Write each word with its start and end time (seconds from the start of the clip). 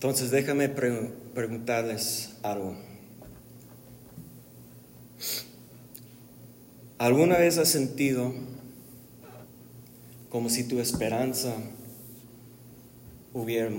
Entonces 0.00 0.30
déjame 0.30 0.70
preguntarles 0.70 2.30
algo. 2.42 2.74
¿Alguna 6.96 7.36
vez 7.36 7.58
has 7.58 7.68
sentido 7.68 8.32
como 10.30 10.48
si 10.48 10.64
tu 10.64 10.80
esperanza 10.80 11.54
hubiera, 13.34 13.70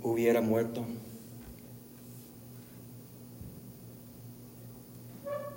hubiera 0.00 0.40
muerto? 0.40 0.86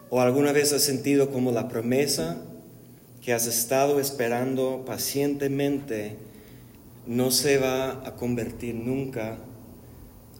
¿O 0.09 0.19
alguna 0.19 0.51
vez 0.51 0.73
has 0.73 0.81
sentido 0.81 1.29
como 1.29 1.51
la 1.51 1.67
promesa 1.67 2.41
que 3.21 3.33
has 3.33 3.45
estado 3.45 3.99
esperando 3.99 4.83
pacientemente 4.83 6.15
no 7.05 7.29
se 7.29 7.59
va 7.59 8.01
a 8.03 8.15
convertir 8.15 8.73
nunca 8.73 9.37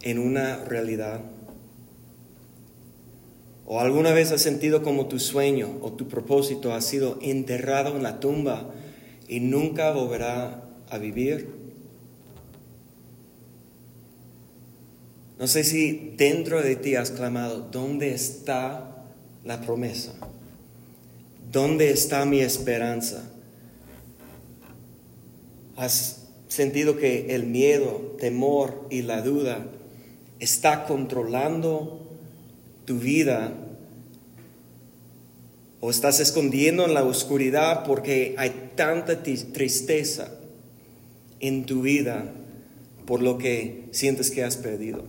en 0.08 0.20
una 0.20 0.64
realidad? 0.64 1.20
¿O 3.66 3.82
alguna 3.82 4.14
vez 4.14 4.32
has 4.32 4.42
sentido 4.42 4.82
como 4.82 5.08
tu 5.08 5.20
sueño 5.20 5.80
o 5.82 5.92
tu 5.92 6.08
propósito 6.08 6.74
ha 6.74 6.80
sido 6.80 7.20
enterrado 7.22 7.98
en 7.98 8.04
la 8.04 8.22
tumba 8.22 8.74
y 9.28 9.42
nunca 9.42 9.92
volverá 9.92 10.64
a 10.90 10.98
vivir? 10.98 11.50
No 15.38 15.46
sé 15.46 15.66
si 15.66 16.14
dentro 16.16 16.62
de 16.62 16.78
ti 16.78 16.96
has 16.96 17.12
clamado, 17.12 17.68
¿dónde 17.70 18.14
está 18.14 19.04
la 19.44 19.60
promesa? 19.60 20.14
¿Dónde 21.52 21.92
está 21.92 22.24
mi 22.24 22.40
esperanza? 22.40 23.30
¿Has 25.76 26.28
sentido 26.48 26.96
que 26.96 27.36
el 27.36 27.46
miedo, 27.46 28.16
temor 28.18 28.88
y 28.90 29.02
la 29.02 29.22
duda 29.22 29.68
está 30.40 30.86
controlando 30.86 32.08
tu 32.86 33.00
vida? 33.00 33.54
¿O 35.80 35.92
estás 35.92 36.20
escondiendo 36.20 36.86
en 36.86 36.94
la 36.94 37.04
oscuridad 37.04 37.84
porque 37.86 38.36
hay 38.38 38.72
tanta 38.76 39.22
tristeza 39.22 40.32
en 41.40 41.66
tu 41.66 41.82
vida 41.82 42.32
por 43.06 43.22
lo 43.22 43.38
que 43.38 43.86
sientes 43.92 44.32
que 44.32 44.44
has 44.44 44.58
perdido? 44.58 45.04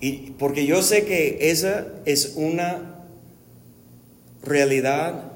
Y 0.00 0.32
porque 0.38 0.66
yo 0.66 0.82
sé 0.82 1.04
que 1.04 1.50
esa 1.50 1.86
es 2.04 2.34
una 2.36 2.96
realidad 4.42 5.32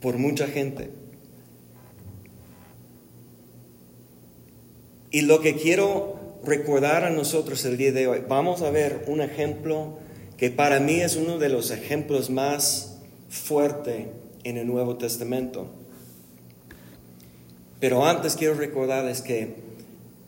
por 0.00 0.18
mucha 0.18 0.46
gente. 0.46 0.97
Y 5.10 5.22
lo 5.22 5.40
que 5.40 5.54
quiero 5.54 6.18
recordar 6.44 7.04
a 7.04 7.10
nosotros 7.10 7.64
el 7.64 7.76
día 7.76 7.92
de 7.92 8.06
hoy, 8.06 8.22
vamos 8.28 8.62
a 8.62 8.70
ver 8.70 9.04
un 9.06 9.20
ejemplo 9.20 9.98
que 10.36 10.50
para 10.50 10.80
mí 10.80 11.00
es 11.00 11.16
uno 11.16 11.38
de 11.38 11.48
los 11.48 11.70
ejemplos 11.70 12.30
más 12.30 12.98
fuertes 13.28 14.06
en 14.44 14.56
el 14.56 14.66
Nuevo 14.66 14.96
Testamento. 14.96 15.70
Pero 17.80 18.06
antes 18.06 18.36
quiero 18.36 18.54
recordarles 18.54 19.22
que 19.22 19.56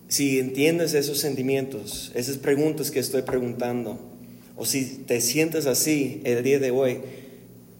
si 0.08 0.38
entiendes 0.38 0.94
esos 0.94 1.18
sentimientos, 1.18 2.10
esas 2.14 2.38
preguntas 2.38 2.90
que 2.90 3.00
estoy 3.00 3.22
preguntando, 3.22 3.98
o 4.56 4.64
si 4.64 4.84
te 4.84 5.20
sientes 5.20 5.66
así 5.66 6.20
el 6.24 6.42
día 6.42 6.58
de 6.58 6.70
hoy, 6.70 7.00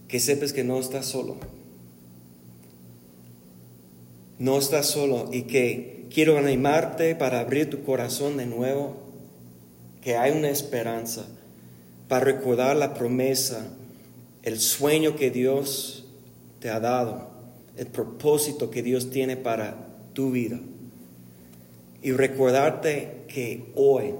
que 0.07 0.21
sepas 0.21 0.53
que 0.53 0.65
no 0.65 0.79
estás 0.79 1.07
solo. 1.07 1.37
No 4.39 4.59
estás 4.59 4.87
solo 4.87 5.29
y 5.33 5.43
que 5.43 6.00
quiero 6.13 6.39
animarte 6.39 7.15
para 7.15 7.41
abrir 7.41 7.71
tu 7.71 7.83
corazón 7.83 8.37
de 8.37 8.47
nuevo, 8.47 8.97
que 10.03 10.17
hay 10.17 10.33
una 10.33 10.51
esperanza, 10.51 11.27
para 12.09 12.25
recordar 12.25 12.77
la 12.77 12.95
promesa, 12.95 13.67
el 14.43 14.59
sueño 14.59 15.17
que 15.17 15.31
Dios 15.31 16.05
te 16.59 16.71
ha 16.71 16.81
dado, 16.81 17.29
el 17.77 17.87
propósito 17.87 18.71
que 18.71 18.83
Dios 18.83 19.11
tiene 19.11 19.37
para 19.37 19.87
tu 20.13 20.33
vida 20.33 20.59
y 22.03 22.13
recordarte 22.13 23.25
que 23.29 23.65
hoy 23.75 24.15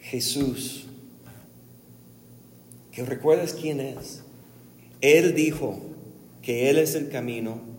Jesús, 0.00 0.84
que 2.92 3.04
recuerdes 3.04 3.54
quién 3.54 3.80
es. 3.80 4.22
Él 5.00 5.34
dijo 5.34 5.80
que 6.42 6.70
Él 6.70 6.78
es 6.78 6.94
el 6.94 7.08
camino, 7.08 7.73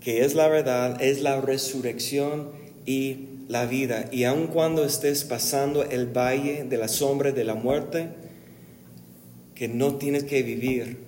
que 0.00 0.24
es 0.24 0.34
la 0.34 0.48
verdad, 0.48 1.00
es 1.02 1.20
la 1.22 1.40
resurrección 1.40 2.50
y 2.86 3.26
la 3.48 3.66
vida. 3.66 4.08
Y 4.12 4.24
aun 4.24 4.46
cuando 4.46 4.84
estés 4.84 5.24
pasando 5.24 5.82
el 5.84 6.06
valle 6.06 6.64
de 6.64 6.76
la 6.76 6.88
sombra 6.88 7.32
de 7.32 7.44
la 7.44 7.54
muerte, 7.54 8.08
que 9.54 9.68
no 9.68 9.96
tienes 9.96 10.24
que 10.24 10.42
vivir 10.42 10.98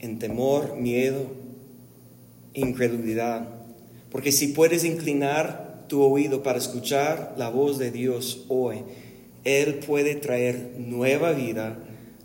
en 0.00 0.18
temor, 0.18 0.76
miedo, 0.76 1.26
incredulidad 2.54 3.60
porque 4.10 4.32
si 4.32 4.48
puedes 4.48 4.84
inclinar 4.84 5.84
tu 5.88 6.02
oído 6.02 6.42
para 6.42 6.58
escuchar 6.58 7.34
la 7.36 7.48
voz 7.48 7.78
de 7.78 7.90
Dios 7.90 8.44
hoy, 8.48 8.78
Él 9.44 9.74
puede 9.86 10.16
traer 10.16 10.74
nueva 10.78 11.32
vida, 11.32 11.78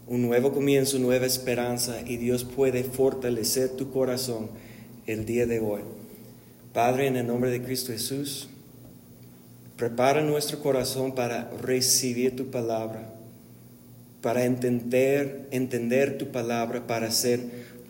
un 0.08 0.22
nuevo 0.24 0.52
comienzo, 0.52 1.00
nueva 1.00 1.26
esperanza 1.26 2.02
y 2.06 2.18
Dios 2.18 2.44
puede 2.44 2.84
fortalecer 2.84 3.70
tu 3.70 3.92
corazón 3.92 4.50
el 5.06 5.26
día 5.26 5.46
de 5.46 5.60
hoy. 5.60 5.82
Padre, 6.74 7.08
en 7.08 7.16
el 7.16 7.28
nombre 7.28 7.52
de 7.52 7.62
Cristo 7.62 7.92
Jesús, 7.92 8.50
prepara 9.78 10.22
nuestro 10.22 10.60
corazón 10.60 11.16
para 11.16 11.50
recibir 11.62 12.36
tu 12.36 12.52
palabra, 12.52 13.14
para 14.22 14.46
entender, 14.46 15.48
entender 15.52 16.18
tu 16.18 16.32
palabra, 16.32 16.86
para 16.88 17.12
ser 17.12 17.42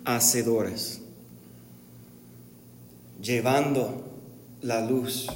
hacedores 0.03 1.01
llevando 3.25 4.03
la 4.61 4.85
luz 4.85 5.27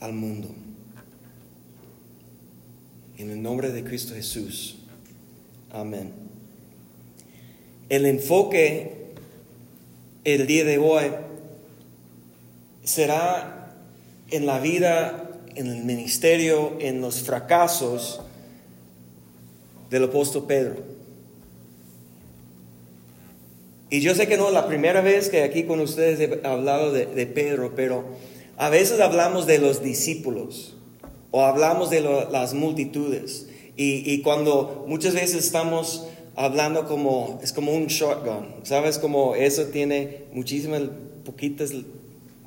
al 0.00 0.12
mundo. 0.12 0.48
En 3.18 3.30
el 3.30 3.42
nombre 3.42 3.70
de 3.70 3.84
Cristo 3.84 4.14
Jesús. 4.14 4.76
Amén. 5.70 6.12
El 7.88 8.06
enfoque 8.06 9.03
el 10.24 10.46
día 10.46 10.64
de 10.64 10.78
hoy 10.78 11.10
será 12.82 13.74
en 14.30 14.46
la 14.46 14.58
vida, 14.58 15.30
en 15.54 15.68
el 15.68 15.84
ministerio, 15.84 16.76
en 16.80 17.00
los 17.00 17.22
fracasos 17.22 18.20
del 19.90 20.04
apóstol 20.04 20.46
Pedro. 20.46 20.94
Y 23.90 24.00
yo 24.00 24.14
sé 24.14 24.26
que 24.26 24.36
no 24.36 24.48
es 24.48 24.52
la 24.52 24.66
primera 24.66 25.02
vez 25.02 25.28
que 25.28 25.42
aquí 25.42 25.64
con 25.64 25.78
ustedes 25.80 26.18
he 26.18 26.46
hablado 26.46 26.90
de, 26.90 27.26
Pedro, 27.26 27.74
pero 27.76 28.04
a 28.56 28.68
veces 28.68 29.00
hablamos 29.00 29.46
de 29.46 29.58
los 29.58 29.82
discípulos 29.82 30.74
o 31.30 31.42
hablamos 31.42 31.90
de 31.90 32.00
las 32.00 32.54
multitudes. 32.54 33.46
Y, 33.76 34.22
cuando 34.22 34.84
muchas 34.88 35.14
veces 35.14 35.44
estamos 35.44 36.06
hablando 36.36 36.86
como, 36.86 37.40
es 37.42 37.52
como 37.52 37.72
un 37.72 37.86
shotgun, 37.86 38.46
¿sabes? 38.64 38.98
Como 38.98 39.34
eso 39.34 39.64
tiene 39.66 40.24
muchísimas, 40.32 40.82
poquitas 41.24 41.72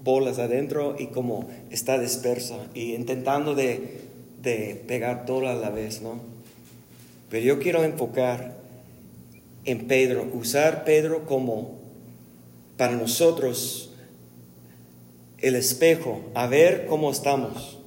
bolas 0.04 0.40
adentro 0.40 0.96
y 0.98 1.08
como 1.08 1.48
está 1.70 2.00
dispersa 2.00 2.58
y 2.74 2.94
intentando 2.94 3.56
de, 3.56 4.02
de 4.42 4.82
pegar 4.88 5.26
todo 5.26 5.48
a 5.48 5.56
la 5.56 5.70
vez, 5.70 6.02
¿no? 6.02 6.22
Pero 7.30 7.46
yo 7.46 7.60
quiero 7.60 7.84
enfocar 7.84 8.56
en 9.66 9.88
Pedro, 9.88 10.26
usar 10.34 10.86
Pedro 10.86 11.26
como 11.26 11.78
para 12.78 12.94
nosotros 12.96 13.92
el 15.40 15.56
espejo, 15.56 16.22
a 16.34 16.48
ver 16.48 16.86
cómo 16.88 17.12
estamos. 17.12 17.78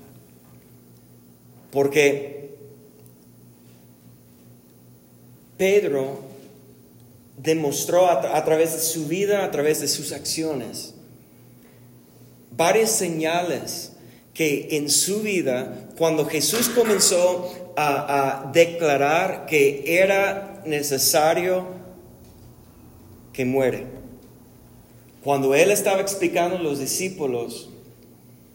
Porque 1.70 2.39
Pedro 5.60 6.20
demostró 7.36 8.08
a, 8.08 8.42
través 8.46 8.72
de 8.72 8.78
su 8.78 9.08
vida, 9.08 9.44
a 9.44 9.50
través 9.50 9.82
de 9.82 9.88
sus 9.88 10.10
acciones, 10.10 10.94
varias 12.56 12.90
señales 12.90 13.92
que 14.32 14.68
en 14.70 14.88
su 14.88 15.20
vida, 15.20 15.90
cuando 15.98 16.24
Jesús 16.24 16.70
comenzó 16.70 17.74
a, 17.76 18.50
declarar 18.54 19.44
que 19.44 19.98
era 20.00 20.62
necesario 20.64 21.66
que 23.34 23.44
muere. 23.44 23.84
Cuando 25.22 25.54
él 25.54 25.72
estaba 25.72 26.00
explicando 26.00 26.56
a 26.56 26.62
los 26.62 26.78
discípulos 26.78 27.68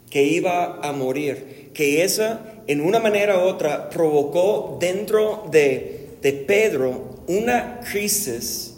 que 0.09 0.23
iba 0.23 0.79
a 0.81 0.91
morir, 0.91 1.69
que 1.75 2.03
esa 2.03 2.41
en 2.65 2.81
una 2.81 2.97
manera 2.97 3.37
u 3.37 3.41
otra 3.41 3.91
provocó 3.91 4.79
dentro 4.79 5.47
de, 5.51 5.94
de 6.25 6.33
Pedro 6.33 7.19
una 7.27 7.81
crisis 7.81 8.77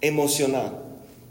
emocional, 0.00 0.84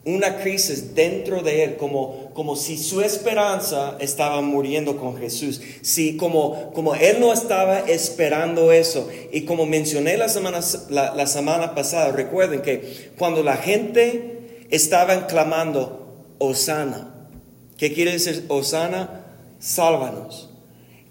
una 0.04 0.36
crisis 0.36 0.96
dentro 0.96 1.42
de 1.44 1.64
él, 1.64 1.78
como, 1.78 2.32
como 2.34 2.58
si 2.58 2.78
su 2.78 3.00
esperanza 3.00 3.96
estaba 4.02 4.42
muriendo 4.42 4.98
con 4.98 5.16
Jesús. 5.16 5.62
Sí, 5.82 6.18
como, 6.18 6.74
como 6.74 6.94
él 6.94 7.22
no 7.22 7.32
estaba 7.32 7.80
esperando 7.80 8.74
eso. 8.74 9.08
Y 9.32 9.44
como 9.44 9.66
mencioné 9.66 10.18
la 10.18 10.28
semana, 10.28 10.60
la, 10.90 11.26
semana 11.26 11.74
pasada, 11.74 12.12
recuerden 12.12 12.62
que 12.62 13.12
cuando 13.18 13.44
la 13.44 13.56
gente 13.56 14.66
estaba 14.72 15.26
clamando, 15.28 16.18
Osana, 16.38 17.30
¿qué 17.78 17.94
quiere 17.94 18.12
decir 18.12 18.44
Osana? 18.50 19.24
Sálvanos. 19.58 20.50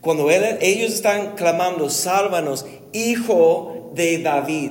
Cuando 0.02 0.30
ellos 0.30 0.92
están 0.92 1.34
clamando, 1.34 1.88
sálvanos, 1.88 2.66
hijo 2.92 3.75
de 3.96 4.18
David. 4.22 4.70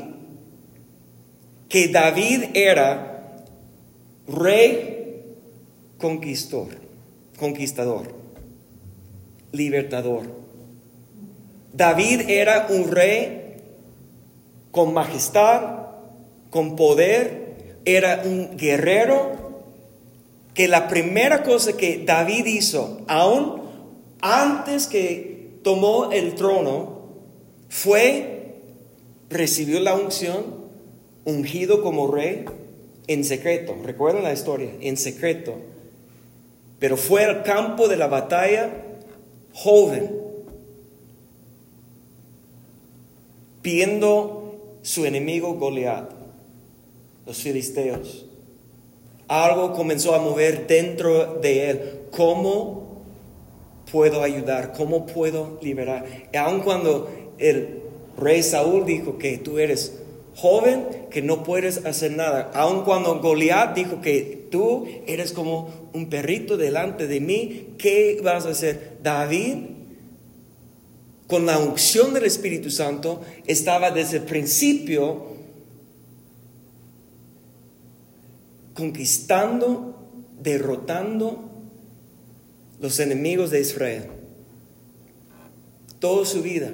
Que 1.68 1.90
David 1.90 2.44
era 2.54 3.44
rey 4.28 5.24
conquistador, 5.98 6.70
conquistador, 7.38 8.14
libertador. 9.52 10.24
David 11.74 12.30
era 12.30 12.68
un 12.70 12.90
rey 12.92 13.56
con 14.72 14.94
majestad, 14.94 15.88
con 16.50 16.76
poder, 16.76 17.82
era 17.86 18.22
un 18.26 18.56
guerrero 18.58 19.46
que 20.54 20.68
la 20.70 20.88
primera 20.88 21.44
cosa 21.44 21.74
que 21.74 22.04
David 22.06 22.46
hizo, 22.46 23.02
aún 23.08 23.62
antes 24.22 24.88
que 24.88 25.60
tomó 25.64 26.12
el 26.12 26.36
trono, 26.36 26.96
fue, 27.70 28.35
recibió 29.30 29.80
la 29.80 29.96
unción, 29.96 30.66
ungido 31.26 31.82
como 31.82 32.12
rey 32.12 32.46
en 33.08 33.24
secreto. 33.24 33.76
Recuerden 33.84 34.24
la 34.24 34.34
historia, 34.34 34.72
en 34.82 34.98
secreto. 34.98 35.56
Pero 36.80 36.98
fue 36.98 37.26
al 37.26 37.44
campo 37.44 37.88
de 37.88 37.98
la 37.98 38.08
batalla 38.08 38.70
joven, 39.54 40.12
viendo 43.64 44.78
su 44.82 45.06
enemigo 45.06 45.56
Goliat, 45.56 46.12
los 47.26 47.38
filisteos. 47.38 48.26
Algo 49.28 49.74
comenzó 49.74 50.14
a 50.14 50.20
mover 50.20 50.68
dentro 50.68 51.40
de 51.42 51.70
él. 51.70 52.00
¿Cómo 52.12 53.02
puedo 53.92 54.22
ayudar? 54.22 54.74
¿Cómo 54.74 55.08
puedo 55.08 55.58
liberar? 55.62 56.06
Y 56.32 56.38
aun 56.38 56.62
cuando 56.62 57.10
el 57.40 57.75
rey 58.18 58.44
Saúl 58.44 58.86
dijo 58.86 59.18
que 59.18 59.38
tú 59.38 59.60
eres 59.60 59.94
joven, 60.36 60.86
que 61.10 61.22
no 61.22 61.44
puedes 61.44 61.86
hacer 61.86 62.12
nada, 62.12 62.52
aun 62.54 62.84
cuando 62.84 63.20
Goliat 63.20 63.74
dijo 63.74 64.02
que 64.02 64.48
tú 64.52 64.86
eres 65.08 65.32
como 65.32 65.90
un 65.94 66.10
perrito 66.10 66.58
delante 66.58 67.08
de 67.08 67.22
mí, 67.22 67.70
¿qué 67.78 68.20
vas 68.22 68.46
a 68.46 68.50
hacer? 68.50 68.98
David, 69.02 69.56
con 71.28 71.46
la 71.46 71.58
unción 71.58 72.14
del 72.14 72.26
Espíritu 72.26 72.70
Santo, 72.70 73.22
estaba 73.48 73.92
desde 73.92 74.18
el 74.18 74.24
principio 74.24 75.36
conquistando, 78.74 79.96
derrotando 80.42 81.50
los 82.82 83.00
enemigos 83.00 83.52
de 83.52 83.62
Israel. 83.62 84.08
Toda 86.00 86.26
su 86.26 86.44
vida 86.44 86.72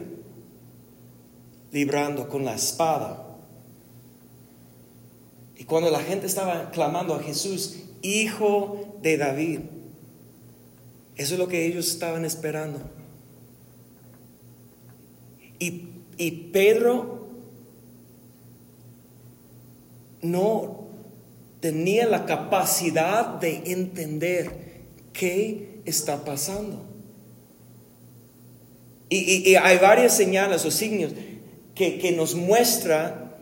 librando 1.72 2.28
con 2.28 2.46
la 2.46 2.56
espada. 2.56 3.28
Y 5.58 5.64
cuando 5.64 5.90
la 5.90 6.00
gente 6.00 6.28
estaba 6.28 6.72
clamando 6.72 7.14
a 7.14 7.24
Jesús, 7.24 7.78
hijo 8.02 8.98
de 9.02 9.18
David, 9.18 9.60
eso 11.16 11.34
es 11.34 11.40
lo 11.40 11.48
que 11.48 11.66
ellos 11.66 11.88
estaban 11.88 12.26
esperando. 12.26 12.80
Y, 15.60 15.90
y 16.18 16.32
Pedro 16.52 17.28
no 20.22 20.88
tenía 21.60 22.08
la 22.08 22.26
capacidad 22.26 23.40
de 23.40 23.62
entender 23.72 24.82
qué 25.14 25.82
está 25.86 26.26
pasando. 26.26 26.84
Y, 29.10 29.56
hay 29.56 29.78
varias 29.78 30.16
señales 30.16 30.66
o 30.66 30.72
signos 30.72 31.12
que, 31.82 32.12
nos 32.12 32.36
muestra 32.36 33.36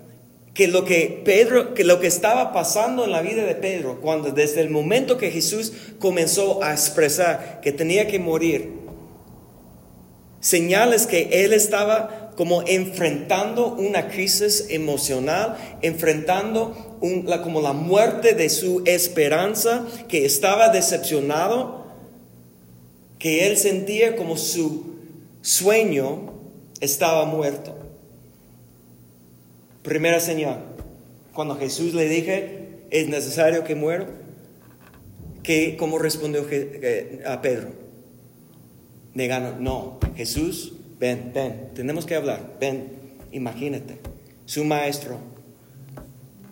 que 0.53 0.68
lo 0.68 0.86
que 0.86 1.21
Pedro, 1.25 1.74
que 1.74 1.83
lo 1.83 2.00
que 2.00 2.07
estaba 2.07 2.53
pasando 2.53 3.03
en 3.03 3.12
la 3.12 3.21
vida 3.21 3.44
de 3.44 3.56
Pedro, 3.56 4.00
cuando 4.01 4.31
desde 4.31 4.62
el 4.62 4.69
momento 4.69 5.18
que 5.18 5.31
Jesús 5.31 5.74
comenzó 6.00 6.63
a 6.63 6.71
expresar 6.71 7.59
que 7.62 7.71
tenía 7.71 8.07
que 8.07 8.19
morir, 8.19 8.71
señales 10.39 11.06
que 11.06 11.44
él 11.44 11.53
estaba 11.53 12.31
como 12.38 12.63
enfrentando 12.65 13.74
una 13.74 14.07
crisis 14.07 14.68
emocional, 14.69 15.57
enfrentando 15.81 16.97
la, 17.25 17.42
como 17.42 17.62
la 17.62 17.74
muerte 17.74 18.33
de 18.33 18.50
su 18.50 18.81
esperanza, 18.85 19.85
que 20.07 20.25
estaba 20.25 20.69
decepcionado 20.69 21.80
que 23.18 23.47
él 23.47 23.57
sentía 23.57 24.15
como 24.15 24.38
su 24.38 24.95
sueño 25.42 26.33
estaba 26.80 27.25
muerto. 27.25 27.79
Primera 29.84 30.20
señal, 30.20 30.60
cuando 31.34 31.56
Jesús 31.56 31.94
le 31.94 32.10
dije, 32.10 32.68
es 32.92 33.08
necesario 33.08 33.64
que 33.64 33.76
muera, 33.76 34.08
que 35.42 35.78
¿cómo 35.78 36.00
respondió 36.00 36.46
eh, 36.52 37.24
a 37.26 37.42
Pedro? 37.42 37.70
Negando, 39.14 39.56
no, 39.60 40.00
Jesús, 40.16 40.74
ven, 41.00 41.31
ven, 41.34 41.70
tenemos 41.74 42.06
que 42.06 42.16
hablar, 42.16 42.58
ven, 42.60 42.90
imagínate, 43.31 43.98
su 44.46 44.66
maestro. 44.66 45.18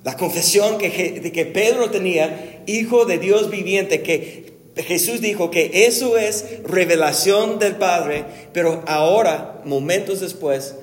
La 0.04 0.16
confesión 0.16 0.78
que, 0.78 1.20
de 1.22 1.32
que 1.34 1.46
Pedro 1.46 1.92
tenía, 1.92 2.64
hijo 2.66 3.06
de 3.06 3.18
Dios 3.18 3.52
viviente, 3.52 4.02
que 4.04 4.54
Jesús 4.78 5.22
dijo 5.22 5.52
que 5.52 5.86
eso 5.86 6.18
es 6.18 6.46
revelación 6.64 7.60
del 7.60 7.76
Padre, 7.76 8.24
pero 8.54 8.84
ahora, 8.88 9.62
momentos 9.66 10.22
después, 10.22 10.76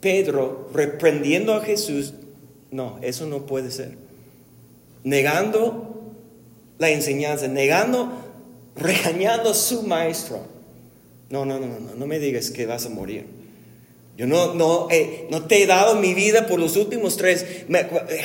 Pedro 0.00 0.68
reprendiendo 0.72 1.54
a 1.54 1.60
Jesús, 1.60 2.14
no, 2.70 2.98
eso 3.02 3.26
no 3.26 3.46
puede 3.46 3.70
ser. 3.70 3.96
Negando 5.04 6.14
la 6.78 6.90
enseñanza, 6.90 7.48
negando, 7.48 8.12
regañando 8.74 9.50
a 9.50 9.54
su 9.54 9.82
maestro. 9.82 10.40
No, 11.30 11.44
no, 11.44 11.58
no, 11.58 11.66
no, 11.66 11.94
no 11.94 12.06
me 12.06 12.18
digas 12.18 12.50
que 12.50 12.66
vas 12.66 12.86
a 12.86 12.90
morir. 12.90 13.26
Yo 14.16 14.26
no, 14.26 14.54
no, 14.54 14.88
no 15.30 15.44
te 15.44 15.62
he 15.62 15.66
dado 15.66 15.96
mi 15.96 16.14
vida 16.14 16.46
por 16.46 16.58
los 16.58 16.76
últimos 16.76 17.16
tres. 17.16 17.44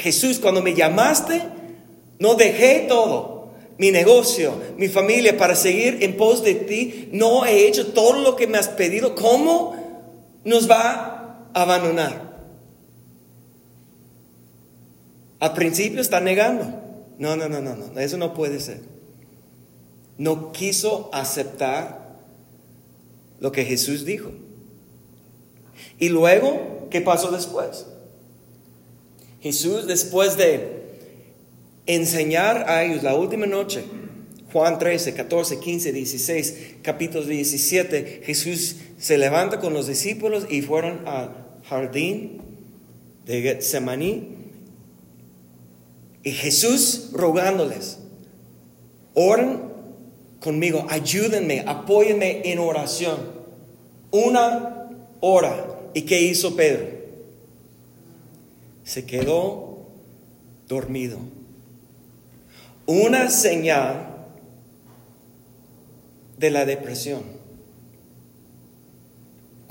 Jesús, 0.01 0.39
cuando 0.39 0.61
me 0.61 0.73
llamaste, 0.73 1.41
no 2.19 2.35
dejé 2.35 2.85
todo 2.87 3.41
mi 3.77 3.89
negocio, 3.89 4.53
mi 4.77 4.87
familia, 4.87 5.37
para 5.37 5.55
seguir 5.55 5.97
en 6.01 6.15
pos 6.15 6.43
de 6.43 6.53
ti, 6.53 7.09
no 7.11 7.45
he 7.45 7.67
hecho 7.67 7.87
todo 7.93 8.21
lo 8.21 8.35
que 8.35 8.45
me 8.45 8.59
has 8.59 8.67
pedido, 8.67 9.15
¿cómo 9.15 9.75
nos 10.45 10.69
va 10.69 11.10
abandonar? 11.53 12.31
Al 15.39 15.53
principio 15.53 16.01
está 16.01 16.19
negando. 16.19 16.81
No, 17.17 17.35
no, 17.35 17.49
no, 17.49 17.61
no, 17.61 17.75
no, 17.75 17.99
eso 17.99 18.17
no 18.17 18.33
puede 18.33 18.59
ser. 18.59 18.81
No 20.17 20.51
quiso 20.51 21.09
aceptar 21.13 22.19
lo 23.39 23.51
que 23.51 23.65
Jesús 23.65 24.05
dijo. 24.05 24.31
Y 25.97 26.09
luego, 26.09 26.87
¿qué 26.89 27.01
pasó 27.01 27.31
después? 27.31 27.85
Jesús, 29.41 29.87
después 29.87 30.37
de 30.37 30.81
enseñar 31.87 32.69
a 32.69 32.83
ellos 32.83 33.03
la 33.03 33.15
última 33.15 33.45
noche. 33.45 33.83
Juan 34.51 34.77
13, 34.77 35.13
14, 35.13 35.59
15, 35.59 35.91
16, 35.93 36.55
capítulo 36.81 37.25
17, 37.25 38.21
Jesús 38.25 38.75
se 39.01 39.17
levanta 39.17 39.59
con 39.59 39.73
los 39.73 39.87
discípulos 39.87 40.45
y 40.47 40.61
fueron 40.61 41.07
al 41.07 41.31
jardín 41.67 42.39
de 43.25 43.41
Getsemaní. 43.41 44.37
Y 46.23 46.31
Jesús 46.31 47.09
rogándoles, 47.11 47.97
oren 49.15 49.63
conmigo, 50.39 50.85
ayúdenme, 50.87 51.63
apóyenme 51.65 52.43
en 52.51 52.59
oración. 52.59 53.17
Una 54.11 54.87
hora. 55.19 55.67
¿Y 55.95 56.03
qué 56.03 56.21
hizo 56.21 56.55
Pedro? 56.55 56.87
Se 58.83 59.05
quedó 59.05 59.87
dormido 60.67 61.17
una 62.85 63.29
señal 63.29 64.27
de 66.37 66.51
la 66.51 66.65
depresión. 66.65 67.40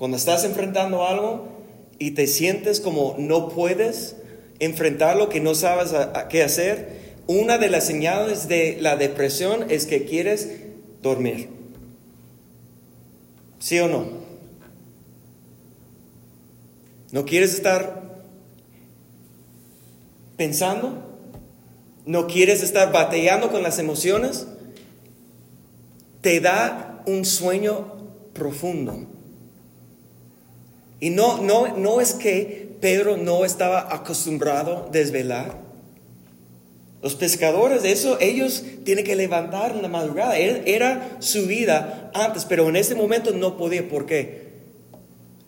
Cuando 0.00 0.16
estás 0.16 0.44
enfrentando 0.44 1.06
algo 1.06 1.46
y 1.98 2.12
te 2.12 2.26
sientes 2.26 2.80
como 2.80 3.16
no 3.18 3.50
puedes 3.50 4.16
enfrentarlo, 4.58 5.28
que 5.28 5.40
no 5.40 5.54
sabes 5.54 5.92
qué 6.30 6.42
hacer, 6.42 7.18
una 7.26 7.58
de 7.58 7.68
las 7.68 7.84
señales 7.84 8.48
de 8.48 8.78
la 8.80 8.96
depresión 8.96 9.70
es 9.70 9.84
que 9.84 10.06
quieres 10.06 10.52
dormir. 11.02 11.50
¿Sí 13.58 13.78
o 13.78 13.88
no? 13.88 14.06
¿No 17.12 17.26
quieres 17.26 17.52
estar 17.52 18.22
pensando? 20.38 20.94
¿No 22.06 22.26
quieres 22.26 22.62
estar 22.62 22.90
batallando 22.90 23.50
con 23.50 23.62
las 23.62 23.78
emociones? 23.78 24.46
Te 26.22 26.40
da 26.40 27.02
un 27.04 27.26
sueño 27.26 27.92
profundo. 28.32 29.19
Y 31.00 31.10
no, 31.10 31.42
no, 31.42 31.76
no 31.76 32.00
es 32.00 32.14
que 32.14 32.70
Pedro 32.80 33.16
no 33.16 33.44
estaba 33.44 33.92
acostumbrado 33.94 34.86
a 34.86 34.90
desvelar. 34.90 35.58
Los 37.02 37.14
pescadores, 37.14 37.84
eso 37.84 38.18
ellos 38.20 38.62
tienen 38.84 39.04
que 39.04 39.16
levantar 39.16 39.72
en 39.72 39.82
la 39.82 39.88
madrugada. 39.88 40.36
Era 40.36 41.16
su 41.20 41.46
vida 41.46 42.10
antes, 42.14 42.44
pero 42.44 42.68
en 42.68 42.76
ese 42.76 42.94
momento 42.94 43.32
no 43.32 43.56
podía. 43.56 43.88
¿Por 43.88 44.04
qué? 44.04 44.50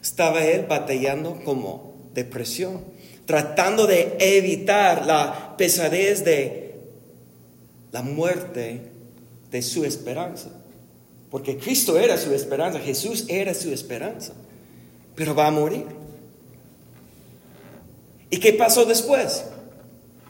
Estaba 0.03 0.45
él 0.45 0.65
batallando 0.67 1.41
como 1.45 1.93
depresión, 2.15 2.83
tratando 3.27 3.87
de 3.87 4.17
evitar 4.19 5.05
la 5.05 5.55
pesadez 5.59 6.25
de 6.25 6.75
la 7.93 8.03
muerte 8.03 8.81
de 9.51 9.63
su 9.63 9.85
esperanza. 9.85 10.49
Porque 11.31 11.57
Cristo 11.57 11.99
era 11.99 12.19
su 12.19 12.35
esperanza, 12.35 12.79
Jesús 12.79 13.27
era 13.29 13.55
su 13.55 13.73
esperanza, 13.73 14.33
pero 15.23 15.37
va 15.37 15.47
a 15.47 15.51
morir. 15.53 15.87
¿Y 18.29 18.39
qué 18.39 18.55
pasó 18.55 18.85
después? 18.85 19.45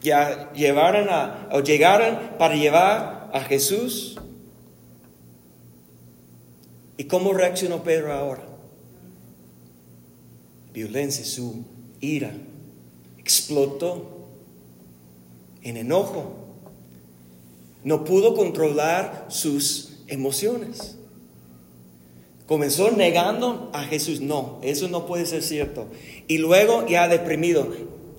Ya 0.03 0.53
llevaron 0.53 1.09
a, 1.09 1.49
o 1.51 1.61
llegaron 1.61 2.37
para 2.37 2.53
llevar 2.53 3.31
a 3.33 3.39
Jesús. 3.39 4.19
¿Y 6.95 7.05
cómo 7.05 7.33
reaccionó 7.33 7.81
Pedro 7.81 8.13
ahora? 8.13 8.43
Violencia, 10.71 11.25
su 11.25 11.65
ira 11.99 12.33
explotó 13.17 14.27
en 15.63 15.77
enojo. 15.77 16.35
No 17.83 18.03
pudo 18.03 18.35
controlar 18.35 19.25
sus 19.29 20.03
emociones. 20.05 20.99
Comenzó 22.47 22.91
negando 22.91 23.69
a 23.73 23.83
Jesús. 23.83 24.21
No, 24.21 24.59
eso 24.63 24.87
no 24.89 25.05
puede 25.05 25.25
ser 25.25 25.43
cierto. 25.43 25.87
Y 26.27 26.39
luego 26.39 26.85
ya 26.87 27.07
deprimido, 27.07 27.67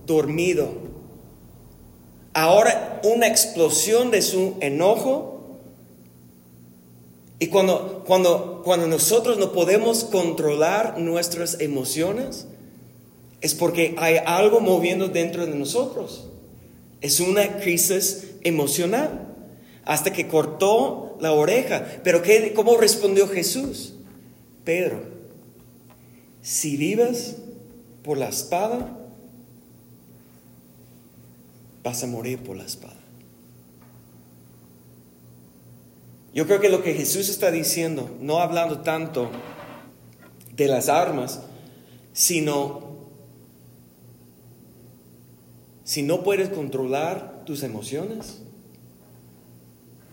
dormido. 0.07 0.71
Ahora 2.33 3.01
una 3.05 3.27
explosión 3.27 4.11
de 4.11 4.23
su 4.23 4.55
enojo. 4.61 5.31
Y 7.39 7.49
cuando, 7.49 8.03
cuando, 8.07 8.63
cuando 8.65 8.87
nosotros 8.87 9.39
no 9.39 9.53
podemos 9.53 10.05
controlar 10.05 10.99
nuestras 10.99 11.61
emociones, 11.61 12.47
es 13.43 13.55
porque 13.55 13.95
hay 13.99 14.17
algo 14.25 14.61
moviendo 14.61 15.09
dentro 15.09 15.45
de 15.45 15.55
nosotros. 15.55 16.29
Es 17.03 17.21
una 17.21 17.59
crisis 17.59 18.29
emocional. 18.43 19.21
Hasta 19.85 20.15
que 20.15 20.29
cortó 20.29 21.19
la 21.21 21.33
oreja. 21.33 21.85
Pero 22.03 22.23
¿qué, 22.23 22.55
¿cómo 22.55 22.79
respondió 22.79 23.29
Jesús? 23.29 23.95
Pedro, 24.65 25.03
si 26.43 26.77
vives 26.77 27.37
por 28.03 28.19
la 28.19 28.29
espada, 28.29 28.99
vas 31.83 32.03
a 32.03 32.07
morir 32.07 32.39
por 32.39 32.57
la 32.57 32.65
espada. 32.65 32.97
Yo 36.35 36.47
creo 36.47 36.61
que 36.61 36.69
lo 36.69 36.83
que 36.83 36.95
Jesús 36.95 37.29
está 37.29 37.51
diciendo, 37.51 38.11
no 38.21 38.41
hablando 38.41 38.81
tanto 38.81 39.31
de 40.57 40.67
las 40.67 40.89
armas, 40.89 41.43
sino 42.13 42.95
si 45.85 46.03
no 46.03 46.25
puedes 46.25 46.49
controlar 46.49 47.45
tus 47.45 47.63
emociones, 47.63 48.41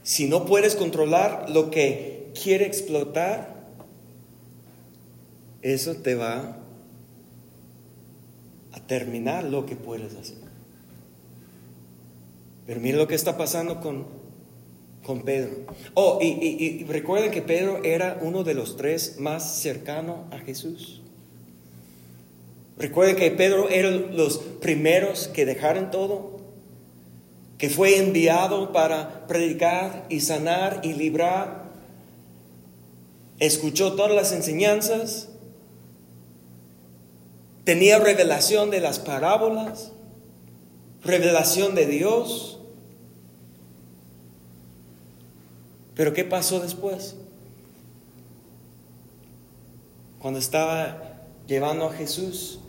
si 0.03 0.27
no 0.27 0.45
puedes 0.45 0.75
controlar 0.75 1.49
lo 1.49 1.71
que 1.71 2.31
quiere 2.41 2.65
explotar, 2.65 3.60
eso 5.61 5.95
te 5.95 6.15
va 6.15 6.57
a 8.71 8.79
terminar 8.87 9.43
lo 9.43 9.65
que 9.65 9.75
puedes 9.75 10.15
hacer. 10.15 10.37
Pero 12.65 12.79
mira 12.79 12.97
lo 12.97 13.07
que 13.07 13.15
está 13.15 13.37
pasando 13.37 13.81
con, 13.81 14.05
con 15.03 15.23
Pedro. 15.23 15.51
Oh, 15.93 16.19
y, 16.21 16.27
y 16.27 16.83
recuerden 16.85 17.31
que 17.31 17.41
Pedro 17.41 17.83
era 17.83 18.19
uno 18.21 18.43
de 18.43 18.53
los 18.53 18.77
tres 18.77 19.17
más 19.19 19.59
cercanos 19.59 20.31
a 20.31 20.39
Jesús. 20.39 21.01
Recuerden 22.77 23.15
que 23.15 23.31
Pedro 23.31 23.69
era 23.69 23.89
los 23.89 24.37
primeros 24.37 25.27
que 25.27 25.45
dejaron 25.45 25.91
todo 25.91 26.41
que 27.61 27.69
fue 27.69 27.99
enviado 27.99 28.71
para 28.71 29.27
predicar 29.27 30.07
y 30.09 30.21
sanar 30.21 30.81
y 30.81 30.93
librar, 30.93 31.65
escuchó 33.37 33.93
todas 33.93 34.15
las 34.15 34.31
enseñanzas, 34.31 35.29
tenía 37.63 37.99
revelación 37.99 38.69
de 38.69 38.81
las 38.81 38.99
parábolas, 38.99 39.91
revelación 41.03 41.75
de 41.75 41.85
Dios. 41.85 42.59
Pero 45.95 46.13
¿qué 46.13 46.23
pasó 46.23 46.59
después? 46.59 47.15
Cuando 50.19 50.39
estaba 50.39 51.23
llevando 51.47 51.87
a 51.87 51.93
Jesús, 51.93 52.59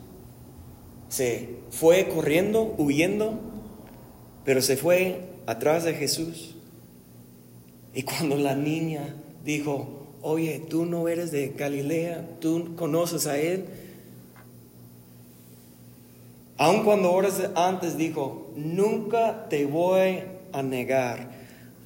se 1.08 1.56
fue 1.70 2.08
corriendo, 2.08 2.74
huyendo 2.78 3.52
pero 4.44 4.60
se 4.60 4.76
fue 4.76 5.20
atrás 5.46 5.84
de 5.84 5.94
Jesús. 5.94 6.54
Y 7.94 8.02
cuando 8.02 8.36
la 8.36 8.54
niña 8.54 9.14
dijo, 9.44 10.06
oye, 10.22 10.62
tú 10.68 10.86
no 10.86 11.08
eres 11.08 11.30
de 11.30 11.48
Galilea, 11.48 12.26
tú 12.40 12.74
conoces 12.76 13.26
a 13.26 13.38
Él. 13.38 13.66
Aun 16.62 16.84
cuando 16.84 17.10
horas 17.10 17.42
antes 17.56 17.96
dijo, 17.96 18.52
nunca 18.54 19.48
te 19.48 19.66
voy 19.66 20.22
a 20.52 20.62
negar, 20.62 21.32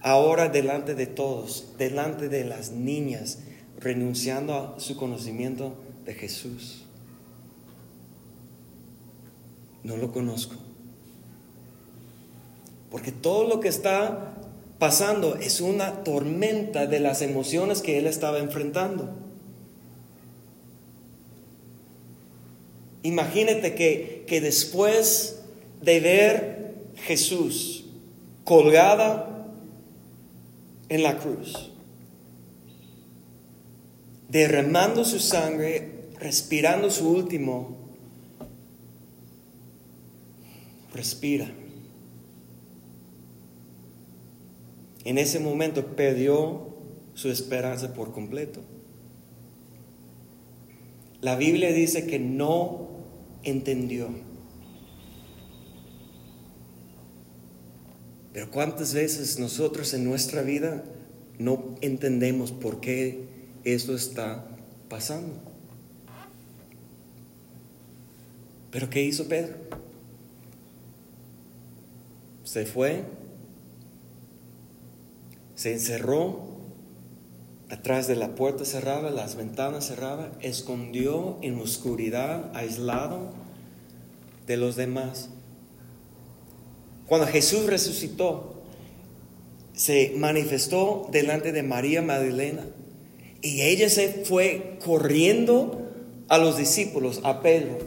ahora 0.03 0.51
delante 0.51 0.95
de 0.95 1.07
todos, 1.07 1.73
delante 1.79 2.29
de 2.29 2.45
las 2.45 2.73
niñas, 2.73 3.39
renunciando 3.79 4.53
a 4.53 4.79
su 4.79 4.99
conocimiento 4.99 5.79
de 6.05 6.13
Jesús. 6.13 6.85
No 9.83 9.97
lo 9.97 10.13
conozco. 10.13 10.57
Porque 12.91 13.13
todo 13.13 13.49
lo 13.49 13.61
que 13.61 13.69
está 13.69 14.35
pasando 14.79 15.37
es 15.37 15.63
una 15.63 16.05
tormenta 16.05 16.87
de 16.87 17.01
las 17.01 17.23
emociones 17.23 17.81
que 17.81 17.97
él 17.97 18.07
estaba 18.07 18.41
enfrentando. 18.41 19.26
Imagínate 23.07 23.75
que, 23.75 24.25
que 24.27 24.41
después 24.41 25.41
de 25.81 26.01
ver 26.01 26.75
Jesús 26.97 27.85
colgada 28.45 29.47
en 30.89 31.03
la 31.03 31.19
cruz, 31.19 31.73
derramando 34.29 35.05
su 35.05 35.19
sangre, 35.19 36.09
respirando 36.19 36.91
su 36.91 37.09
último, 37.09 37.77
respira. 40.95 41.51
en 45.07 45.19
ese 45.19 45.39
momento 45.39 45.95
perdió 45.95 46.67
su 47.15 47.31
esperanza 47.31 47.95
por 47.95 48.13
completo. 48.13 48.61
La 51.21 51.37
Biblia 51.37 51.73
dice 51.73 52.09
que 52.09 52.19
no 52.19 52.86
entendió. 53.47 54.09
Pero 58.33 58.51
¿cuántas 58.51 58.93
veces 58.93 59.39
nosotros 59.39 59.95
en 59.95 60.05
nuestra 60.05 60.43
vida 60.43 60.85
no 61.39 61.75
entendemos 61.81 62.53
por 62.53 62.81
qué 62.81 63.25
esto 63.65 63.97
está 63.97 64.47
pasando? 64.89 65.33
Pero 68.71 68.91
¿qué 68.91 69.03
hizo 69.03 69.27
Pedro? 69.27 69.57
Se 72.45 72.67
fue 72.67 73.05
se 75.57 75.73
encerró 75.73 76.56
atrás 77.71 78.07
de 78.07 78.17
la 78.17 78.35
puerta 78.35 78.65
cerrada, 78.65 79.11
las 79.11 79.37
ventanas 79.37 79.87
cerradas, 79.87 80.31
escondió 80.41 81.39
en 81.43 81.59
oscuridad, 81.59 82.51
aislado 82.55 83.31
de 84.47 84.57
los 84.57 84.77
demás. 84.77 85.31
Cuando 87.07 87.27
Jesús 87.27 87.67
resucitó, 87.67 88.63
se 89.75 90.15
manifestó 90.17 91.09
delante 91.11 91.53
de 91.53 91.63
María 91.63 92.03
Magdalena 92.03 92.65
y 93.43 93.63
ella 93.63 93.91
se 93.91 94.25
fue 94.25 94.79
corriendo 94.85 95.83
a 96.29 96.39
los 96.39 96.57
discípulos, 96.57 97.21
a 97.25 97.43
Pedro, 97.43 97.79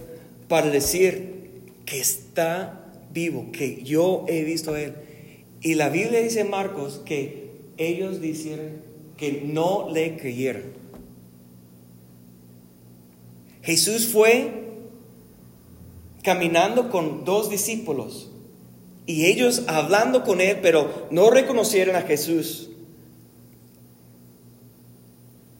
para 0.47 0.69
decir 0.69 1.63
que 1.85 1.99
está 1.99 2.85
vivo, 3.11 3.51
que 3.51 3.83
yo 3.83 4.25
he 4.27 4.43
visto 4.43 4.73
a 4.73 4.81
él. 4.81 4.93
Y 5.61 5.73
la 5.73 5.89
Biblia 5.89 6.21
dice 6.21 6.41
en 6.41 6.49
Marcos 6.49 7.01
que 7.05 7.49
ellos 7.77 8.21
dijeron 8.21 8.88
que 9.19 9.41
no 9.43 9.89
le 9.91 10.15
creyeron. 10.15 10.63
Jesús 13.61 14.07
fue 14.07 14.69
caminando 16.23 16.89
con 16.89 17.25
dos 17.25 17.49
discípulos 17.49 18.31
y 19.05 19.25
ellos 19.25 19.63
hablando 19.67 20.23
con 20.23 20.39
él, 20.39 20.59
pero 20.61 21.07
no 21.11 21.29
reconocieron 21.29 21.97
a 21.97 22.03
Jesús. 22.03 22.69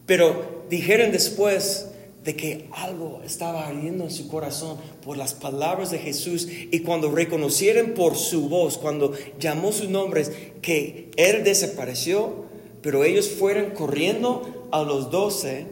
Pero 0.06 0.64
dijeron 0.70 1.12
después 1.12 1.90
de 2.24 2.36
que 2.36 2.70
algo 2.72 3.22
estaba 3.26 3.68
ardiendo 3.68 4.06
en 4.06 4.12
su 4.12 4.28
corazón 4.30 4.78
por 5.04 5.18
las 5.18 5.34
palabras 5.34 5.92
de 5.92 6.00
Jesús 6.00 6.48
y 6.50 6.80
cuando 6.80 7.12
reconocieron 7.12 7.92
por 7.92 8.16
su 8.16 8.48
voz, 8.48 8.78
cuando 8.78 9.14
llamó 9.38 9.72
sus 9.72 9.90
nombres, 9.90 10.32
que 10.62 11.12
él 11.18 11.44
desapareció, 11.44 12.49
pero 12.82 13.04
ellos 13.04 13.30
fueron 13.30 13.72
corriendo 13.72 14.68
a 14.72 14.84
los 14.84 15.12
doce, 15.12 15.68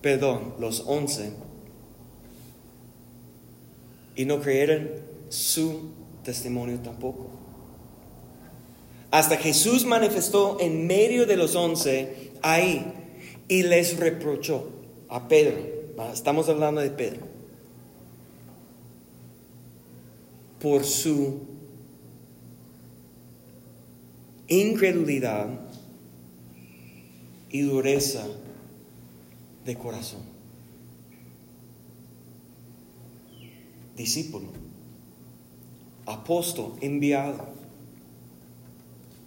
perdón, 0.00 0.54
los 0.58 0.84
once, 0.86 1.32
y 4.16 4.24
no 4.24 4.40
creyeron 4.40 4.90
su 5.28 5.90
testimonio 6.22 6.78
tampoco. 6.78 7.28
Hasta 9.10 9.36
Jesús 9.36 9.84
manifestó 9.84 10.56
en 10.60 10.86
medio 10.86 11.26
de 11.26 11.36
los 11.36 11.54
once 11.54 12.32
ahí 12.42 12.84
y 13.46 13.62
les 13.62 13.98
reprochó 13.98 14.70
a 15.08 15.28
Pedro. 15.28 15.56
Estamos 16.12 16.48
hablando 16.48 16.80
de 16.80 16.90
Pedro. 16.90 17.20
Por 20.60 20.84
su 20.84 21.42
incredulidad 24.48 25.63
y 27.54 27.60
dureza 27.60 28.26
de 29.64 29.76
corazón. 29.76 30.22
Discípulo 33.96 34.48
apóstol 36.04 36.72
enviado, 36.80 37.46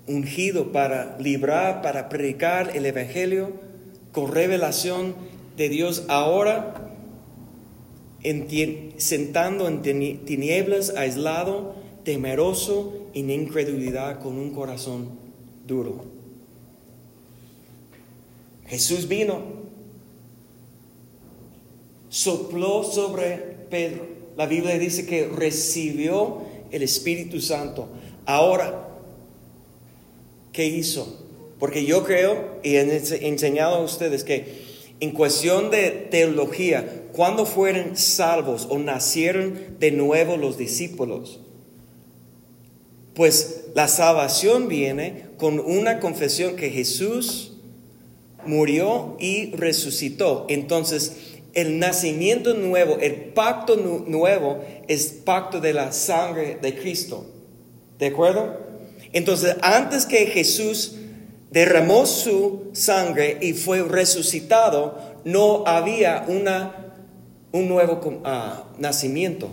ungido 0.07 0.73
para 0.73 1.17
librar, 1.19 1.81
para 1.81 2.09
predicar 2.09 2.75
el 2.75 2.85
Evangelio 2.85 3.53
con 4.11 4.33
revelación 4.33 5.15
de 5.55 5.69
Dios 5.69 6.03
ahora, 6.09 6.91
sentando 8.97 9.69
en 9.69 9.81
tinieblas, 10.25 10.93
aislado, 10.97 11.75
temeroso, 12.03 13.07
en 13.13 13.29
incredulidad, 13.29 14.19
con 14.19 14.37
un 14.37 14.51
corazón 14.51 15.11
duro. 15.65 16.17
Jesús 18.67 19.07
vino, 19.07 19.41
sopló 22.09 22.83
sobre 22.83 23.37
Pedro. 23.69 24.05
La 24.35 24.45
Biblia 24.45 24.77
dice 24.77 25.05
que 25.05 25.27
recibió 25.27 26.41
el 26.71 26.83
Espíritu 26.83 27.39
Santo. 27.39 27.87
Ahora, 28.25 28.89
¿qué 30.51 30.65
hizo? 30.65 31.25
Porque 31.59 31.85
yo 31.85 32.03
creo 32.03 32.59
y 32.61 32.75
he 32.75 33.27
enseñado 33.27 33.75
a 33.75 33.83
ustedes 33.83 34.23
que 34.23 34.67
en 34.99 35.11
cuestión 35.11 35.71
de 35.71 35.89
teología, 35.89 37.05
cuando 37.13 37.45
fueron 37.45 37.95
salvos 37.95 38.67
o 38.69 38.77
nacieron 38.79 39.77
de 39.79 39.91
nuevo 39.91 40.37
los 40.37 40.57
discípulos, 40.57 41.39
pues 43.13 43.65
la 43.73 43.87
salvación 43.87 44.67
viene 44.67 45.25
con 45.37 45.59
una 45.59 45.99
confesión 45.99 46.55
que 46.55 46.69
Jesús 46.69 47.56
murió 48.45 49.15
y 49.19 49.51
resucitó. 49.51 50.45
Entonces, 50.49 51.37
el 51.53 51.79
nacimiento 51.79 52.53
nuevo, 52.53 52.97
el 52.99 53.15
pacto 53.15 53.75
nuevo 53.75 54.63
es 54.87 55.07
pacto 55.07 55.59
de 55.59 55.73
la 55.73 55.91
sangre 55.91 56.57
de 56.61 56.77
Cristo. 56.77 57.25
¿De 57.97 58.07
acuerdo? 58.07 58.57
Entonces, 59.11 59.55
antes 59.61 60.05
que 60.05 60.27
Jesús 60.27 60.95
derramó 61.49 62.05
su 62.05 62.69
sangre 62.73 63.37
y 63.41 63.53
fue 63.53 63.81
resucitado, 63.81 64.99
no 65.23 65.63
había 65.65 66.25
una, 66.27 66.93
un 67.51 67.67
nuevo 67.67 68.21
ah, 68.23 68.65
nacimiento. 68.77 69.49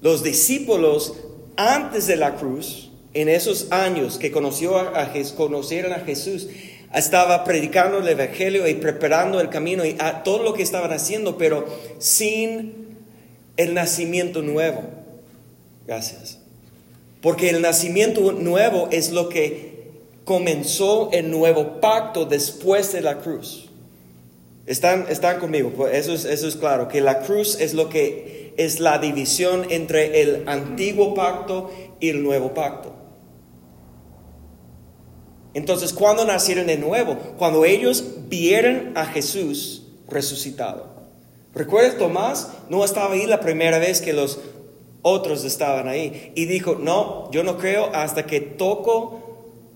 Los 0.00 0.22
discípulos 0.22 1.14
antes 1.56 2.06
de 2.06 2.16
la 2.16 2.36
cruz, 2.36 2.90
en 3.14 3.28
esos 3.28 3.72
años 3.72 4.18
que 4.18 4.30
conoció 4.30 4.78
a, 4.78 5.10
conocieron 5.36 5.92
a 5.92 6.00
Jesús, 6.00 6.48
estaba 6.94 7.44
predicando 7.44 7.98
el 7.98 8.08
Evangelio 8.08 8.66
y 8.68 8.74
preparando 8.74 9.40
el 9.40 9.48
camino 9.48 9.84
y 9.84 9.96
a 9.98 10.22
todo 10.22 10.42
lo 10.42 10.54
que 10.54 10.62
estaban 10.62 10.92
haciendo, 10.92 11.36
pero 11.36 11.66
sin 11.98 12.96
el 13.56 13.74
nacimiento 13.74 14.42
nuevo. 14.42 14.82
Gracias. 15.86 16.38
Porque 17.20 17.50
el 17.50 17.62
nacimiento 17.62 18.32
nuevo 18.32 18.88
es 18.90 19.10
lo 19.10 19.28
que 19.28 19.76
comenzó 20.24 21.10
el 21.12 21.30
nuevo 21.30 21.80
pacto 21.80 22.24
después 22.24 22.92
de 22.92 23.00
la 23.00 23.18
cruz. 23.18 23.68
Están, 24.66 25.06
están 25.08 25.38
conmigo, 25.38 25.70
pues 25.76 25.94
eso 25.94 26.12
es, 26.12 26.24
eso 26.24 26.48
es 26.48 26.56
claro, 26.56 26.88
que 26.88 27.00
la 27.00 27.20
cruz 27.20 27.60
es 27.60 27.72
lo 27.72 27.88
que 27.88 28.52
es 28.56 28.80
la 28.80 28.98
división 28.98 29.66
entre 29.70 30.22
el 30.22 30.48
antiguo 30.48 31.14
pacto 31.14 31.70
y 32.00 32.08
el 32.08 32.22
nuevo 32.22 32.52
pacto. 32.52 32.92
Entonces, 35.56 35.94
¿cuándo 35.94 36.26
nacieron 36.26 36.66
de 36.66 36.76
nuevo? 36.76 37.16
Cuando 37.38 37.64
ellos 37.64 38.04
vieron 38.28 38.92
a 38.94 39.06
Jesús 39.06 39.84
resucitado. 40.06 40.84
¿Recuerdas 41.54 41.96
Tomás? 41.96 42.48
No 42.68 42.84
estaba 42.84 43.14
ahí 43.14 43.24
la 43.24 43.40
primera 43.40 43.78
vez 43.78 44.02
que 44.02 44.12
los 44.12 44.38
otros 45.00 45.46
estaban 45.46 45.88
ahí. 45.88 46.30
Y 46.34 46.44
dijo, 46.44 46.74
no, 46.74 47.30
yo 47.30 47.42
no 47.42 47.56
creo 47.56 47.88
hasta 47.94 48.26
que 48.26 48.42
toco 48.42 49.22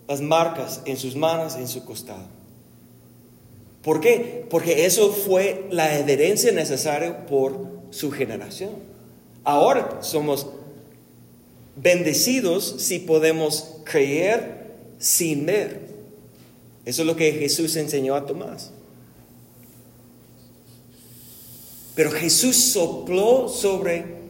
las 0.06 0.20
marcas 0.20 0.82
en 0.84 0.98
sus 0.98 1.16
manos, 1.16 1.54
en 1.56 1.66
su 1.66 1.82
costado. 1.86 2.26
¿Por 3.80 4.02
qué? 4.02 4.44
Porque 4.50 4.84
eso 4.84 5.10
fue 5.10 5.66
la 5.70 5.98
evidencia 5.98 6.52
necesaria 6.52 7.24
por 7.24 7.56
su 7.88 8.10
generación. 8.10 8.72
Ahora 9.44 10.00
somos 10.02 10.46
bendecidos 11.74 12.74
si 12.80 12.98
podemos 12.98 13.76
creer 13.84 14.59
sin 15.00 15.46
ver. 15.46 15.80
Eso 16.84 17.02
es 17.02 17.06
lo 17.06 17.16
que 17.16 17.32
Jesús 17.32 17.74
enseñó 17.74 18.14
a 18.14 18.26
Tomás. 18.26 18.70
Pero 21.96 22.12
Jesús 22.12 22.56
sopló 22.56 23.48
sobre 23.48 24.20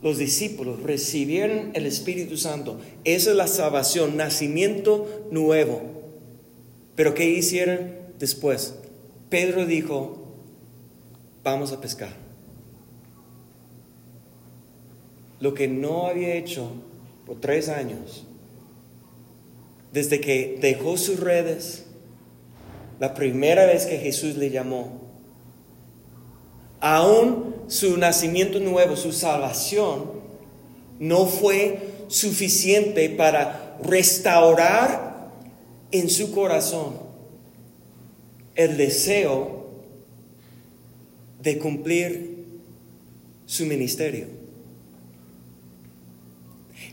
los 0.00 0.16
discípulos, 0.16 0.82
recibieron 0.82 1.72
el 1.74 1.84
Espíritu 1.84 2.36
Santo. 2.36 2.80
Esa 3.04 3.30
es 3.30 3.36
la 3.36 3.48
salvación, 3.48 4.16
nacimiento 4.16 5.26
nuevo. 5.30 5.82
Pero 6.94 7.14
¿qué 7.14 7.28
hicieron 7.28 7.92
después? 8.18 8.74
Pedro 9.28 9.66
dijo, 9.66 10.24
vamos 11.42 11.72
a 11.72 11.80
pescar. 11.80 12.16
Lo 15.40 15.54
que 15.54 15.68
no 15.68 16.06
había 16.06 16.34
hecho 16.34 16.70
por 17.26 17.40
tres 17.40 17.68
años 17.68 18.27
desde 19.92 20.20
que 20.20 20.58
dejó 20.60 20.96
sus 20.96 21.20
redes, 21.20 21.84
la 23.00 23.14
primera 23.14 23.66
vez 23.66 23.86
que 23.86 23.98
Jesús 23.98 24.36
le 24.36 24.50
llamó, 24.50 25.00
aún 26.80 27.54
su 27.68 27.96
nacimiento 27.96 28.60
nuevo, 28.60 28.96
su 28.96 29.12
salvación, 29.12 30.18
no 30.98 31.26
fue 31.26 31.78
suficiente 32.08 33.08
para 33.10 33.78
restaurar 33.82 35.30
en 35.90 36.10
su 36.10 36.32
corazón 36.32 36.94
el 38.54 38.76
deseo 38.76 39.68
de 41.40 41.58
cumplir 41.58 42.44
su 43.46 43.64
ministerio. 43.64 44.37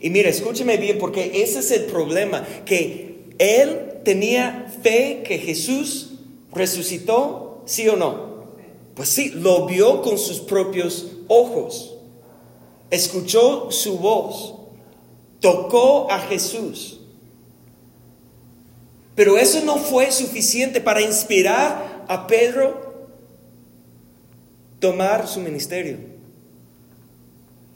Y 0.02 0.10
mira, 0.10 0.30
escúcheme 0.30 0.78
bien 0.78 0.98
porque 0.98 1.42
ese 1.44 1.60
es 1.60 1.72
el 1.72 1.86
problema, 1.86 2.46
que 2.66 3.30
él 3.38 4.02
tenía 4.04 4.72
fe 4.82 5.24
que 5.26 5.40
Jesús 5.40 6.12
resucitó, 6.52 7.64
sí 7.66 7.88
o 7.88 7.96
no. 7.96 8.36
Pues 8.96 9.10
sí, 9.10 9.30
lo 9.30 9.66
vio 9.66 10.02
con 10.02 10.18
sus 10.18 10.40
propios 10.40 11.08
ojos, 11.28 11.96
escuchó 12.90 13.72
su 13.72 13.98
voz, 13.98 14.56
tocó 15.42 16.10
a 16.10 16.20
Jesús. 16.20 17.00
Pero 19.16 19.38
eso 19.38 19.62
no 19.62 19.78
fue 19.78 20.12
suficiente 20.12 20.82
para 20.82 21.02
inspirar 21.02 22.06
a 22.08 22.28
Pedro 22.28 23.08
tomar 24.80 25.28
su 25.28 25.40
ministerio. 25.40 25.98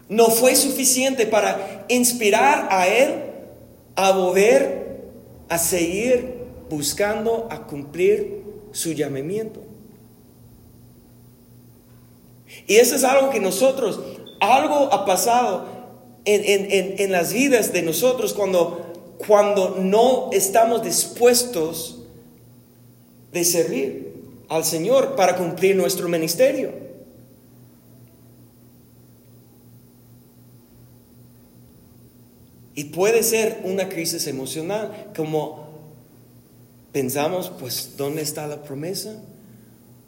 No 0.09 0.27
fue 0.27 0.55
suficiente 0.55 1.25
para 1.25 1.78
inspirar 1.89 2.67
a 2.71 2.87
él 2.87 3.23
a 3.95 4.11
volver 4.11 4.79
a 5.49 5.57
seguir 5.57 6.39
buscando 6.69 7.47
a 7.49 7.65
cumplir 7.65 8.43
su 8.71 8.93
llamamiento. 8.93 9.61
Y 12.67 12.75
eso 12.75 12.95
es 12.95 13.03
algo 13.03 13.29
que 13.29 13.39
nosotros, 13.39 13.99
algo 14.39 14.93
ha 14.93 15.05
pasado 15.05 15.65
en, 16.25 17.11
las 17.11 17.33
vidas 17.33 17.73
de 17.73 17.81
nosotros 17.81 18.33
cuando, 18.33 18.93
cuando 19.25 19.77
no 19.79 20.29
estamos 20.31 20.83
dispuestos 20.83 22.03
de 23.31 23.43
servir 23.43 24.13
al 24.47 24.65
Señor 24.65 25.15
para 25.15 25.35
cumplir 25.35 25.75
nuestro 25.75 26.07
ministerio. 26.07 26.88
Y 32.79 32.85
puede 32.85 33.23
ser 33.23 33.59
una 33.65 33.89
crisis 33.89 34.25
emocional, 34.27 35.11
como 35.13 35.67
pensamos, 36.93 37.51
pues, 37.59 37.95
¿dónde 37.97 38.21
está 38.21 38.47
la 38.47 38.63
promesa? 38.63 39.21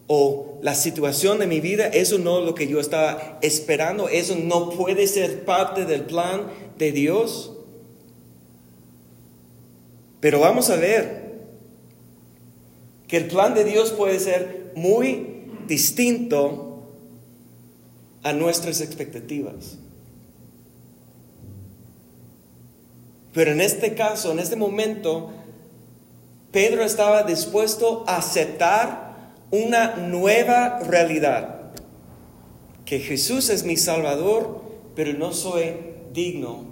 O 0.07 0.57
la 0.61 0.73
situación 0.73 1.39
de 1.39 1.47
mi 1.47 1.59
vida, 1.59 1.87
eso 1.87 2.17
no 2.17 2.39
es 2.39 2.45
lo 2.45 2.55
que 2.55 2.69
yo 2.69 2.79
estaba 2.79 3.39
esperando, 3.41 4.07
eso 4.07 4.37
no 4.37 4.69
puede 4.69 5.05
ser 5.07 5.43
parte 5.43 5.83
del 5.83 6.03
plan 6.03 6.43
de 6.77 6.93
Dios. 6.93 7.51
Pero 10.21 10.39
vamos 10.39 10.69
a 10.69 10.77
ver 10.77 11.41
que 13.05 13.17
el 13.17 13.27
plan 13.27 13.53
de 13.53 13.65
Dios 13.65 13.91
puede 13.91 14.17
ser 14.17 14.71
muy 14.77 15.43
distinto 15.67 16.85
a 18.23 18.31
nuestras 18.31 18.79
expectativas. 18.79 19.77
Pero 23.33 23.51
en 23.51 23.61
este 23.61 23.95
caso, 23.95 24.31
en 24.31 24.39
este 24.39 24.55
momento, 24.55 25.31
Pedro 26.51 26.83
estaba 26.83 27.23
dispuesto 27.23 28.03
a 28.07 28.17
aceptar 28.17 29.15
una 29.51 29.95
nueva 29.95 30.79
realidad, 30.79 31.61
que 32.85 32.99
Jesús 32.99 33.49
es 33.49 33.63
mi 33.63 33.77
Salvador, 33.77 34.61
pero 34.95 35.13
no 35.17 35.33
soy 35.33 35.73
digno 36.13 36.65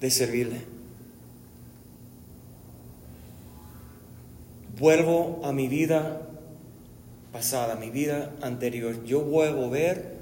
de 0.00 0.10
servirle. 0.10 0.62
Vuelvo 4.78 5.40
a 5.42 5.52
mi 5.52 5.68
vida 5.68 6.22
pasada, 7.32 7.74
mi 7.74 7.90
vida 7.90 8.32
anterior. 8.42 9.04
Yo 9.04 9.20
voy 9.20 9.48
a 9.48 9.52
volver 9.52 10.14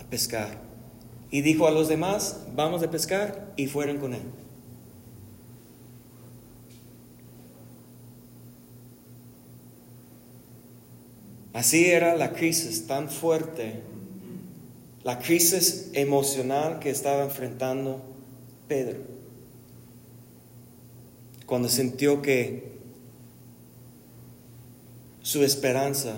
a 0.00 0.10
pescar. 0.10 0.58
Y 1.30 1.40
dijo 1.40 1.66
a 1.66 1.70
los 1.70 1.88
demás, 1.88 2.40
vamos 2.54 2.82
a 2.82 2.90
pescar, 2.90 3.52
y 3.56 3.68
fueron 3.68 3.98
con 3.98 4.12
él. 4.12 4.22
Así 11.52 11.86
era 11.86 12.16
la 12.16 12.32
crisis 12.32 12.86
tan 12.86 13.10
fuerte, 13.10 13.80
la 15.04 15.18
crisis 15.18 15.90
emocional 15.92 16.78
que 16.78 16.90
estaba 16.90 17.24
enfrentando 17.24 18.00
Pedro, 18.68 19.00
cuando 21.44 21.68
sintió 21.68 22.22
que 22.22 22.72
su 25.20 25.44
esperanza 25.44 26.14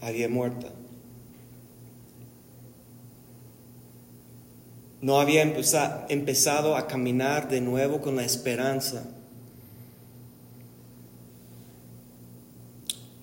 había 0.00 0.28
muerto. 0.28 0.68
No 5.00 5.20
había 5.20 5.42
empezado 6.08 6.76
a 6.76 6.86
caminar 6.86 7.48
de 7.48 7.60
nuevo 7.60 8.00
con 8.00 8.16
la 8.16 8.24
esperanza 8.24 9.04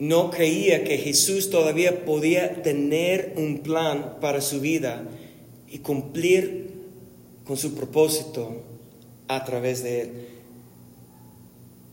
no 0.03 0.31
creía 0.31 0.83
que 0.83 0.97
Jesús 0.97 1.49
todavía 1.49 2.03
podía 2.03 2.61
tener 2.61 3.35
un 3.37 3.59
plan 3.59 4.17
para 4.19 4.41
su 4.41 4.59
vida 4.59 5.05
y 5.69 5.77
cumplir 5.77 6.73
con 7.45 7.55
su 7.55 7.73
propósito 7.73 8.63
a 9.29 9.45
través 9.45 9.81
de 9.81 10.01
él. 10.01 10.11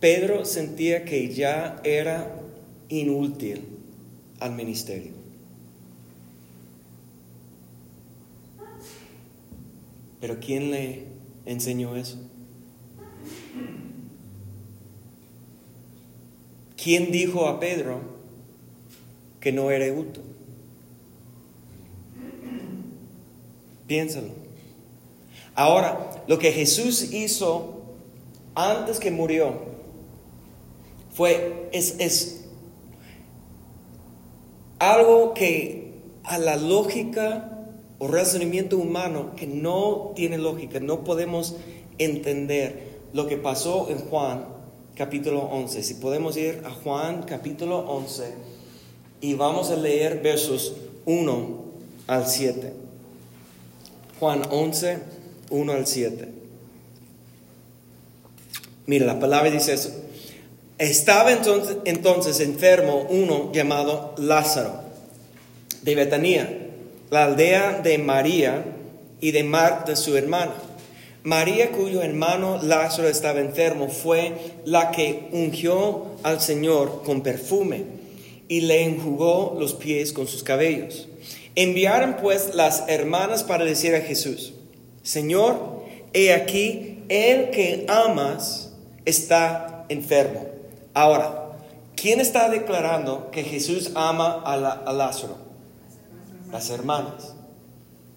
Pedro 0.00 0.44
sentía 0.44 1.04
que 1.04 1.32
ya 1.32 1.80
era 1.84 2.40
inútil 2.88 3.62
al 4.40 4.56
ministerio. 4.56 5.12
Pero 10.20 10.40
¿quién 10.40 10.72
le 10.72 11.04
enseñó 11.46 11.94
eso? 11.94 12.18
¿Quién 16.82 17.10
dijo 17.10 17.46
a 17.46 17.60
Pedro 17.60 18.00
que 19.38 19.52
no 19.52 19.70
era 19.70 19.92
útil? 19.92 20.22
Piénsalo. 23.86 24.28
Ahora, 25.54 26.22
lo 26.26 26.38
que 26.38 26.52
Jesús 26.52 27.12
hizo 27.12 27.82
antes 28.54 28.98
que 28.98 29.10
murió 29.10 29.52
fue, 31.12 31.68
es, 31.72 31.96
es 31.98 32.44
algo 34.78 35.34
que 35.34 35.92
a 36.24 36.38
la 36.38 36.56
lógica 36.56 37.58
o 37.98 38.08
razonamiento 38.08 38.78
humano 38.78 39.34
que 39.36 39.46
no 39.46 40.12
tiene 40.16 40.38
lógica, 40.38 40.80
no 40.80 41.04
podemos 41.04 41.56
entender 41.98 43.00
lo 43.12 43.26
que 43.26 43.36
pasó 43.36 43.90
en 43.90 43.98
Juan 43.98 44.59
capítulo 45.00 45.40
11. 45.44 45.82
Si 45.82 45.94
podemos 45.94 46.36
ir 46.36 46.60
a 46.66 46.70
Juan 46.70 47.22
capítulo 47.22 47.78
11 47.78 48.34
y 49.22 49.32
vamos 49.32 49.70
a 49.70 49.76
leer 49.76 50.20
versos 50.20 50.74
1 51.06 51.64
al 52.06 52.28
7. 52.28 52.70
Juan 54.18 54.42
11, 54.50 54.98
1 55.48 55.72
al 55.72 55.86
7. 55.86 56.28
Mira, 58.84 59.06
la 59.06 59.18
palabra 59.18 59.50
dice 59.50 59.72
eso. 59.72 59.90
Estaba 60.76 61.32
entonces, 61.32 61.78
entonces 61.86 62.38
enfermo 62.40 63.06
uno 63.08 63.50
llamado 63.54 64.14
Lázaro 64.18 64.82
de 65.80 65.94
Betania, 65.94 66.68
la 67.08 67.24
aldea 67.24 67.80
de 67.80 67.96
María 67.96 68.66
y 69.18 69.30
de 69.30 69.44
Marta 69.44 69.96
su 69.96 70.14
hermana. 70.18 70.52
María, 71.22 71.70
cuyo 71.70 72.02
hermano 72.02 72.62
Lázaro 72.62 73.08
estaba 73.08 73.40
enfermo, 73.40 73.88
fue 73.88 74.32
la 74.64 74.90
que 74.90 75.28
ungió 75.32 76.06
al 76.22 76.40
Señor 76.40 77.02
con 77.04 77.22
perfume 77.22 77.84
y 78.48 78.62
le 78.62 78.84
enjugó 78.84 79.54
los 79.58 79.74
pies 79.74 80.12
con 80.12 80.26
sus 80.26 80.42
cabellos. 80.42 81.08
Enviaron 81.54 82.16
pues 82.22 82.54
las 82.54 82.84
hermanas 82.88 83.42
para 83.42 83.64
decir 83.64 83.94
a 83.94 84.00
Jesús, 84.00 84.54
Señor, 85.02 85.82
he 86.14 86.32
aquí, 86.32 87.04
el 87.08 87.50
que 87.50 87.84
amas 87.88 88.72
está 89.04 89.84
enfermo. 89.88 90.46
Ahora, 90.94 91.52
¿quién 91.96 92.20
está 92.20 92.48
declarando 92.48 93.30
que 93.30 93.42
Jesús 93.42 93.92
ama 93.94 94.42
a, 94.44 94.54
a 94.54 94.92
Lázaro? 94.92 95.36
Las 96.50 96.70
hermanas. 96.70 97.34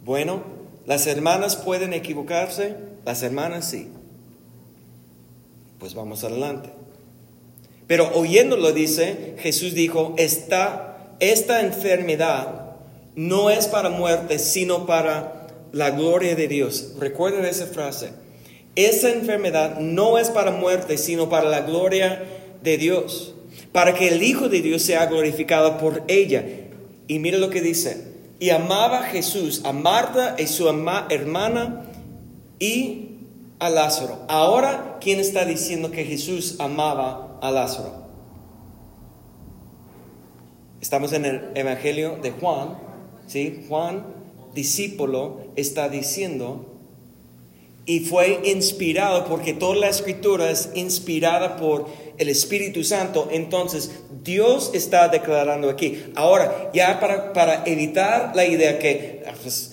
Bueno, 0.05 0.43
las 0.85 1.07
hermanas 1.07 1.55
pueden 1.55 1.93
equivocarse, 1.93 2.75
las 3.05 3.23
hermanas 3.23 3.69
sí. 3.69 3.87
Pues 5.79 5.93
vamos 5.93 6.23
adelante. 6.23 6.69
Pero 7.87 8.09
oyéndolo 8.15 8.71
dice, 8.71 9.35
Jesús 9.39 9.73
dijo, 9.73 10.13
esta, 10.17 11.15
esta 11.19 11.61
enfermedad 11.61 12.77
no 13.15 13.49
es 13.49 13.67
para 13.67 13.89
muerte, 13.89 14.39
sino 14.39 14.85
para 14.85 15.47
la 15.71 15.91
gloria 15.91 16.35
de 16.35 16.47
Dios. 16.47 16.93
Recuerden 16.99 17.45
esa 17.45 17.65
frase. 17.65 18.11
Esa 18.75 19.11
enfermedad 19.11 19.79
no 19.79 20.17
es 20.17 20.29
para 20.29 20.51
muerte, 20.51 20.97
sino 20.97 21.29
para 21.29 21.49
la 21.49 21.61
gloria 21.61 22.23
de 22.63 22.77
Dios. 22.77 23.35
Para 23.71 23.93
que 23.93 24.07
el 24.07 24.23
Hijo 24.23 24.49
de 24.49 24.61
Dios 24.61 24.81
sea 24.81 25.05
glorificado 25.07 25.77
por 25.77 26.03
ella. 26.07 26.45
Y 27.07 27.19
mire 27.19 27.37
lo 27.37 27.49
que 27.49 27.61
dice. 27.61 28.13
Y 28.39 28.49
amaba 28.49 29.03
Jesús 29.03 29.61
a 29.65 29.73
Marta 29.73 30.35
y 30.39 30.47
su 30.47 30.67
hermana 30.67 31.85
y 32.59 33.09
a 33.59 33.69
Lázaro. 33.69 34.19
Ahora, 34.27 34.97
¿quién 35.01 35.19
está 35.19 35.45
diciendo 35.45 35.91
que 35.91 36.05
Jesús 36.05 36.55
amaba 36.59 37.39
a 37.41 37.51
Lázaro? 37.51 38.03
Estamos 40.81 41.13
en 41.13 41.25
el 41.25 41.51
Evangelio 41.55 42.17
de 42.21 42.31
Juan, 42.31 42.77
¿sí? 43.27 43.65
Juan, 43.69 44.05
discípulo, 44.53 45.41
está 45.55 45.89
diciendo 45.89 46.73
y 47.85 47.99
fue 48.01 48.39
inspirado 48.45 49.25
porque 49.25 49.53
toda 49.53 49.75
la 49.75 49.89
escritura 49.89 50.49
es 50.49 50.69
inspirada 50.73 51.57
por 51.57 51.87
el 52.17 52.29
Espíritu 52.29 52.83
Santo. 52.83 53.27
Entonces, 53.31 53.91
Dios 54.23 54.71
está 54.73 55.09
declarando 55.09 55.69
aquí. 55.69 56.01
Ahora, 56.15 56.71
ya 56.73 56.99
para, 56.99 57.33
para 57.33 57.63
evitar 57.65 58.33
la 58.35 58.45
idea 58.45 58.79
que 58.79 59.23
pues, 59.41 59.72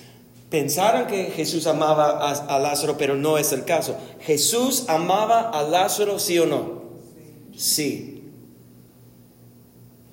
pensaron 0.50 1.06
que 1.06 1.26
Jesús 1.26 1.66
amaba 1.66 2.10
a, 2.10 2.32
a, 2.32 2.58
Lázaro, 2.58 2.98
pero 2.98 3.14
no 3.16 3.38
es 3.38 3.52
el 3.52 3.64
caso. 3.64 3.96
Jesús 4.20 4.84
amaba 4.88 5.48
a 5.48 5.62
Lázaro, 5.62 6.18
sí 6.18 6.38
o 6.38 6.46
no? 6.46 6.82
Sí. 7.56 8.24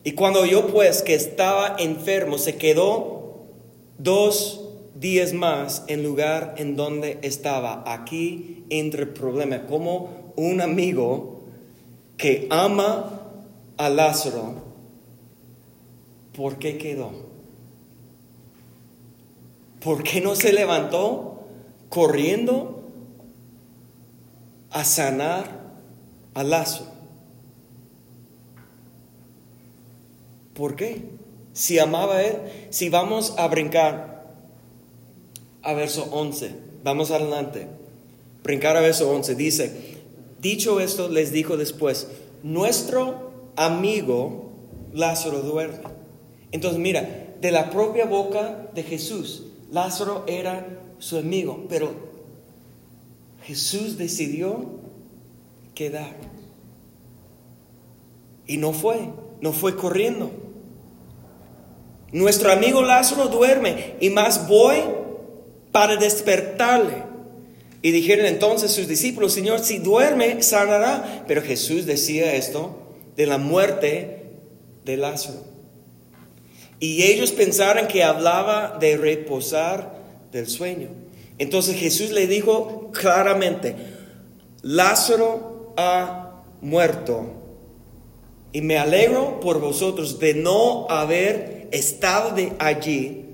Y 0.03 0.13
cuando 0.13 0.45
yo 0.45 0.67
pues 0.67 1.01
que 1.01 1.15
estaba 1.15 1.75
enfermo, 1.79 2.37
se 2.37 2.55
quedó 2.55 3.47
dos 3.97 4.61
días 4.95 5.33
más 5.33 5.83
en 5.87 6.03
lugar 6.03 6.55
en 6.57 6.75
donde 6.75 7.19
estaba. 7.23 7.83
Aquí 7.85 8.63
entre 8.69 9.03
el 9.03 9.09
problema, 9.09 9.65
como 9.65 10.33
un 10.35 10.61
amigo 10.61 11.41
que 12.15 12.47
ama 12.49 13.21
a 13.77 13.89
Lázaro, 13.89 14.55
¿por 16.35 16.57
qué 16.57 16.77
quedó? 16.77 17.26
¿Por 19.81 20.03
qué 20.03 20.21
no 20.21 20.35
se 20.35 20.53
levantó 20.53 21.43
corriendo 21.89 22.83
a 24.71 24.83
sanar 24.83 25.45
a 26.33 26.43
Lázaro? 26.43 26.97
¿Por 30.53 30.75
qué? 30.75 31.03
Si 31.53 31.77
amaba 31.77 32.17
a 32.17 32.23
él, 32.23 32.35
si 32.71 32.89
vamos 32.89 33.35
a 33.37 33.47
brincar 33.47 34.33
a 35.61 35.73
verso 35.73 36.07
11. 36.11 36.51
Vamos 36.83 37.11
adelante. 37.11 37.67
Brincar 38.43 38.77
a 38.77 38.81
verso 38.81 39.11
11. 39.11 39.35
Dice, 39.35 39.97
dicho 40.39 40.79
esto, 40.79 41.09
les 41.09 41.31
dijo 41.31 41.57
después, 41.57 42.07
nuestro 42.41 43.31
amigo 43.55 44.51
Lázaro 44.93 45.41
duerme. 45.41 45.79
Entonces 46.51 46.79
mira, 46.79 47.35
de 47.41 47.51
la 47.51 47.69
propia 47.69 48.05
boca 48.05 48.69
de 48.73 48.83
Jesús, 48.83 49.43
Lázaro 49.71 50.23
era 50.27 50.65
su 50.99 51.17
amigo, 51.17 51.65
pero 51.69 51.91
Jesús 53.43 53.97
decidió 53.97 54.65
quedar. 55.73 56.15
Y 58.45 58.57
no 58.57 58.73
fue, 58.73 59.09
no 59.41 59.53
fue 59.53 59.75
corriendo. 59.75 60.31
Nuestro 62.11 62.51
amigo 62.51 62.81
Lázaro 62.81 63.27
duerme 63.27 63.95
y 63.99 64.09
más 64.09 64.47
voy 64.47 64.77
para 65.71 65.97
despertarle. 65.97 67.03
Y 67.81 67.91
dijeron 67.91 68.25
entonces 68.25 68.71
sus 68.71 68.87
discípulos, 68.87 69.33
Señor, 69.33 69.59
si 69.59 69.77
duerme, 69.77 70.41
sanará. 70.41 71.25
Pero 71.27 71.41
Jesús 71.41 71.85
decía 71.85 72.33
esto 72.33 72.75
de 73.15 73.27
la 73.27 73.37
muerte 73.37 74.23
de 74.85 74.97
Lázaro. 74.97 75.56
Y 76.79 77.03
ellos 77.03 77.31
pensaron 77.31 77.87
que 77.87 78.03
hablaba 78.03 78.77
de 78.79 78.97
reposar 78.97 79.97
del 80.31 80.47
sueño. 80.47 80.89
Entonces 81.39 81.75
Jesús 81.75 82.11
le 82.11 82.27
dijo 82.27 82.91
claramente, 82.91 83.75
Lázaro 84.61 85.73
ha 85.77 86.43
muerto. 86.61 87.33
Y 88.53 88.61
me 88.61 88.77
alegro 88.77 89.39
por 89.39 89.59
vosotros 89.59 90.19
de 90.19 90.33
no 90.33 90.87
haber 90.89 91.67
estado 91.71 92.33
de 92.33 92.53
allí 92.59 93.25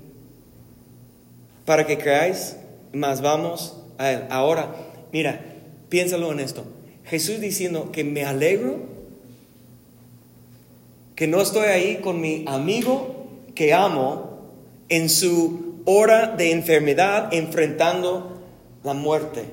para 1.64 1.86
que 1.86 1.98
creáis, 1.98 2.56
más 2.92 3.22
vamos 3.22 3.76
a 3.98 4.12
Él. 4.12 4.24
Ahora, 4.30 4.74
mira, 5.12 5.40
piénsalo 5.88 6.30
en 6.32 6.40
esto. 6.40 6.64
Jesús 7.04 7.40
diciendo 7.40 7.90
que 7.92 8.04
me 8.04 8.24
alegro, 8.24 8.80
que 11.16 11.26
no 11.26 11.40
estoy 11.40 11.68
ahí 11.68 11.96
con 12.02 12.20
mi 12.20 12.44
amigo 12.46 13.23
que 13.54 13.72
amo 13.72 14.38
en 14.88 15.08
su 15.08 15.74
hora 15.84 16.28
de 16.28 16.52
enfermedad 16.52 17.32
enfrentando 17.32 18.38
la 18.82 18.94
muerte. 18.94 19.44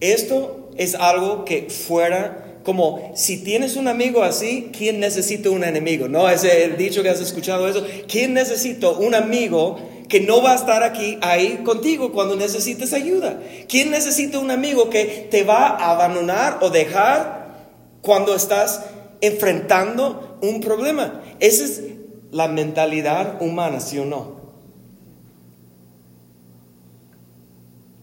Esto 0.00 0.70
es 0.76 0.94
algo 0.94 1.44
que 1.44 1.68
fuera 1.70 2.48
como 2.68 3.12
si 3.14 3.38
tienes 3.38 3.76
un 3.76 3.88
amigo 3.88 4.22
así, 4.22 4.70
¿quién 4.76 5.00
necesita 5.00 5.48
un 5.48 5.64
enemigo? 5.64 6.06
No, 6.06 6.28
es 6.28 6.46
dicho 6.76 7.02
que 7.02 7.08
has 7.08 7.18
escuchado 7.18 7.66
eso. 7.66 7.82
¿Quién 8.06 8.34
necesita 8.34 8.90
un 8.90 9.14
amigo 9.14 9.78
que 10.06 10.20
no 10.20 10.42
va 10.42 10.52
a 10.52 10.56
estar 10.56 10.82
aquí, 10.82 11.18
ahí 11.22 11.62
contigo 11.64 12.12
cuando 12.12 12.36
necesites 12.36 12.92
ayuda? 12.92 13.40
¿Quién 13.68 13.90
necesita 13.90 14.38
un 14.38 14.50
amigo 14.50 14.90
que 14.90 15.28
te 15.30 15.44
va 15.44 15.68
a 15.68 15.92
abandonar 15.92 16.58
o 16.60 16.68
dejar 16.68 17.68
cuando 18.02 18.34
estás 18.34 18.82
enfrentando 19.22 20.38
un 20.42 20.60
problema? 20.60 21.22
Esa 21.40 21.64
es 21.64 21.82
la 22.30 22.48
mentalidad 22.48 23.40
humana, 23.42 23.80
¿sí 23.80 23.98
o 23.98 24.04
no? 24.04 24.38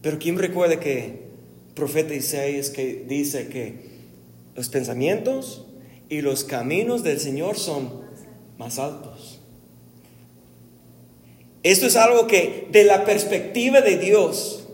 Pero 0.02 0.18
¿quién 0.18 0.38
recuerda 0.38 0.78
que 0.78 1.04
el 1.04 1.74
profeta 1.74 2.14
Isaías 2.14 2.70
que 2.70 3.04
dice 3.08 3.48
que 3.48 3.74
los 4.54 4.68
pensamientos 4.68 5.66
y 6.08 6.20
los 6.20 6.44
caminos 6.44 7.02
del 7.02 7.18
Señor 7.18 7.58
son 7.58 8.02
más 8.58 8.78
altos? 8.78 9.40
Esto 11.62 11.86
es 11.86 11.96
algo 11.96 12.28
que 12.28 12.68
de 12.70 12.84
la 12.84 13.04
perspectiva 13.04 13.80
de 13.80 13.98
Dios 13.98 14.68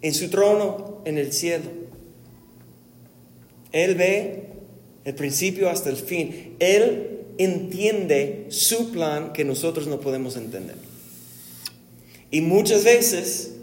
en 0.00 0.14
su 0.14 0.30
trono 0.30 1.02
en 1.04 1.18
el 1.18 1.32
cielo, 1.32 1.70
Él 3.72 3.94
ve 3.94 4.48
el 5.04 5.14
principio 5.14 5.68
hasta 5.68 5.90
el 5.90 5.96
fin. 5.96 6.56
Él 6.58 7.11
entiende 7.44 8.46
su 8.50 8.90
plan 8.92 9.32
que 9.32 9.44
nosotros 9.44 9.86
no 9.86 10.00
podemos 10.00 10.36
entender. 10.36 10.76
Y 12.30 12.40
muchas 12.40 12.84
veces 12.84 13.54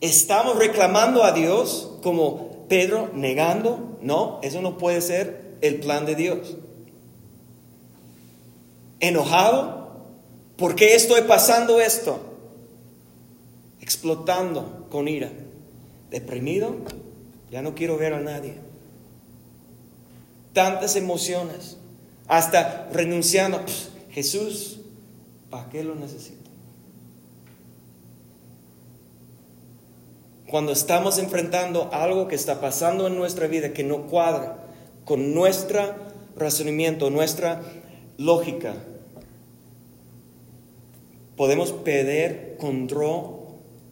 estamos 0.00 0.58
reclamando 0.58 1.24
a 1.24 1.32
Dios 1.32 1.92
como 2.02 2.66
Pedro 2.68 3.10
negando, 3.14 3.98
no, 4.02 4.40
eso 4.42 4.60
no 4.60 4.78
puede 4.78 5.00
ser 5.00 5.56
el 5.60 5.80
plan 5.80 6.06
de 6.06 6.14
Dios. 6.14 6.56
Enojado, 9.00 9.76
¿Por 10.56 10.74
qué 10.74 10.94
estoy 10.94 11.22
pasando 11.22 11.80
esto? 11.80 12.18
Explotando 13.80 14.86
con 14.90 15.06
ira. 15.06 15.30
Deprimido, 16.10 16.76
ya 17.50 17.62
no 17.62 17.74
quiero 17.74 17.98
ver 17.98 18.14
a 18.14 18.20
nadie. 18.20 18.54
Tantas 20.54 20.96
emociones, 20.96 21.76
hasta 22.28 22.88
renunciando. 22.92 23.60
Jesús, 24.10 24.80
¿para 25.50 25.68
qué 25.68 25.84
lo 25.84 25.94
necesito? 25.94 26.36
Cuando 30.48 30.72
estamos 30.72 31.18
enfrentando 31.18 31.90
algo 31.92 32.28
que 32.28 32.36
está 32.36 32.60
pasando 32.60 33.08
en 33.08 33.16
nuestra 33.16 33.48
vida 33.48 33.72
que 33.72 33.82
no 33.82 34.06
cuadra 34.06 34.58
con 35.04 35.34
nuestro 35.34 35.82
razonamiento, 36.36 37.10
nuestra 37.10 37.62
lógica, 38.16 38.74
podemos 41.36 41.72
perder 41.72 42.56
control 42.58 43.38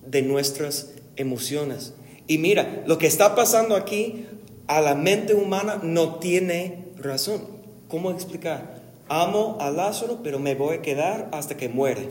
de 0.07 0.23
nuestras 0.23 0.93
emociones. 1.17 1.95
Y 2.27 2.39
mira, 2.39 2.83
lo 2.87 2.99
que 2.99 3.07
está 3.07 3.35
pasando 3.35 3.77
aquí 3.77 4.27
a 4.67 4.81
la 4.81 4.95
mente 4.95 5.35
humana 5.35 5.81
no 5.83 6.17
tiene 6.17 6.87
razón. 6.97 7.54
¿Cómo 7.89 8.11
explicar? 8.11 8.83
Amo 9.09 9.59
a 9.61 9.71
Lázaro, 9.71 10.21
pero 10.23 10.39
me 10.39 10.55
voy 10.55 10.77
a 10.77 10.83
quedar 10.83 11.29
hasta 11.33 11.57
que 11.57 11.69
muere. 11.69 12.09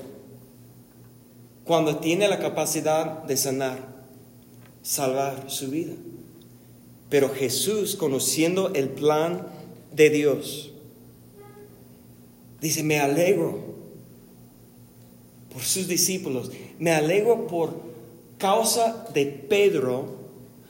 Cuando 1.66 1.98
tiene 1.98 2.28
la 2.28 2.40
capacidad 2.40 3.24
de 3.24 3.38
sanar, 3.38 3.80
salvar 4.82 5.46
su 5.50 5.70
vida. 5.70 5.94
Pero 7.10 7.30
Jesús, 7.30 7.96
conociendo 7.96 8.72
el 8.74 8.90
plan 8.90 9.48
de 9.92 10.10
Dios, 10.10 10.72
dice, 12.60 12.84
me 12.84 13.00
alegro 13.00 13.74
por 15.52 15.62
sus 15.62 15.88
discípulos. 15.88 16.52
Me 16.80 16.92
alegro 16.92 17.48
por 17.48 17.76
causa 18.38 19.06
de 19.14 19.26
Pedro, 19.26 20.18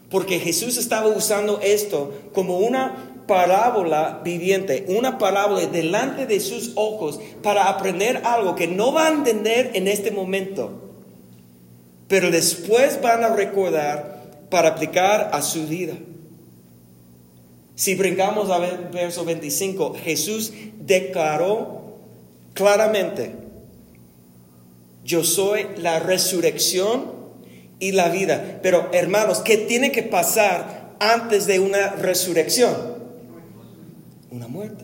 porque 0.09 0.39
Jesús 0.39 0.77
estaba 0.77 1.07
usando 1.07 1.59
esto 1.61 2.13
como 2.33 2.59
una 2.59 3.12
parábola 3.27 4.21
viviente, 4.23 4.85
una 4.87 5.17
parábola 5.17 5.65
delante 5.67 6.25
de 6.25 6.39
sus 6.39 6.73
ojos 6.75 7.19
para 7.41 7.69
aprender 7.69 8.21
algo 8.25 8.55
que 8.55 8.67
no 8.67 8.93
va 8.93 9.07
a 9.07 9.11
entender 9.11 9.71
en 9.73 9.87
este 9.87 10.11
momento, 10.11 10.81
pero 12.07 12.31
después 12.31 13.01
van 13.01 13.23
a 13.23 13.35
recordar 13.35 14.47
para 14.49 14.69
aplicar 14.69 15.31
a 15.33 15.41
su 15.41 15.67
vida. 15.67 15.93
Si 17.75 17.95
brincamos 17.95 18.49
al 18.51 18.89
verso 18.91 19.25
25, 19.25 19.95
Jesús 20.03 20.53
declaró 20.79 21.97
claramente, 22.53 23.31
yo 25.03 25.23
soy 25.23 25.65
la 25.77 25.99
resurrección 25.99 27.11
y 27.79 27.91
la 27.91 28.09
vida. 28.09 28.59
Pero 28.61 28.89
hermanos, 28.93 29.39
¿qué 29.39 29.57
tiene 29.57 29.91
que 29.91 30.03
pasar 30.03 30.95
antes 30.99 31.47
de 31.47 31.59
una 31.59 31.89
resurrección? 31.89 33.02
Una 34.33 34.47
muerte. 34.47 34.83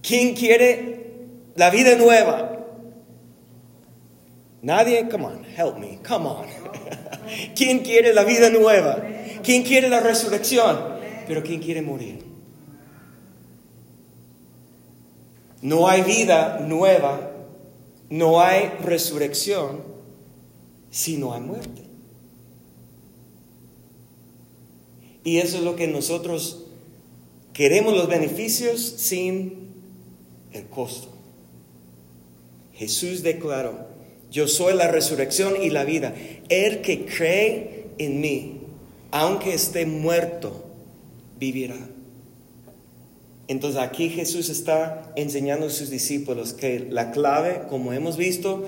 ¿Quién 0.00 0.34
quiere 0.34 1.10
la 1.56 1.68
vida 1.68 1.94
nueva? 1.96 2.56
Nadie, 4.62 5.10
come 5.10 5.26
on, 5.26 5.44
help 5.44 5.76
me, 5.76 5.98
come 6.08 6.26
on. 6.26 6.46
¿Quién 7.54 7.80
quiere 7.80 8.14
la 8.14 8.24
vida 8.24 8.48
nueva? 8.48 8.96
¿Quién 9.42 9.62
quiere 9.62 9.90
la 9.90 10.00
resurrección? 10.00 10.78
Pero 11.28 11.42
¿quién 11.42 11.60
quiere 11.60 11.82
morir? 11.82 12.24
No 15.60 15.86
hay 15.86 16.00
vida 16.00 16.60
nueva, 16.60 17.30
no 18.08 18.40
hay 18.40 18.72
resurrección 18.82 19.82
si 20.90 21.18
no 21.18 21.34
hay 21.34 21.42
muerte. 21.42 21.85
Y 25.26 25.38
eso 25.38 25.56
es 25.56 25.64
lo 25.64 25.74
que 25.74 25.88
nosotros 25.88 26.66
queremos 27.52 27.96
los 27.96 28.06
beneficios 28.06 28.80
sin 28.80 29.72
el 30.52 30.66
costo. 30.66 31.08
Jesús 32.74 33.24
declaró, 33.24 33.88
yo 34.30 34.46
soy 34.46 34.74
la 34.74 34.86
resurrección 34.86 35.60
y 35.60 35.70
la 35.70 35.82
vida. 35.82 36.14
El 36.48 36.80
que 36.80 37.06
cree 37.06 37.86
en 37.98 38.20
mí, 38.20 38.60
aunque 39.10 39.52
esté 39.52 39.84
muerto, 39.84 40.64
vivirá. 41.40 41.88
Entonces 43.48 43.80
aquí 43.80 44.10
Jesús 44.10 44.48
está 44.48 45.12
enseñando 45.16 45.66
a 45.66 45.70
sus 45.70 45.90
discípulos 45.90 46.52
que 46.52 46.78
la 46.78 47.10
clave, 47.10 47.62
como 47.68 47.92
hemos 47.92 48.16
visto 48.16 48.64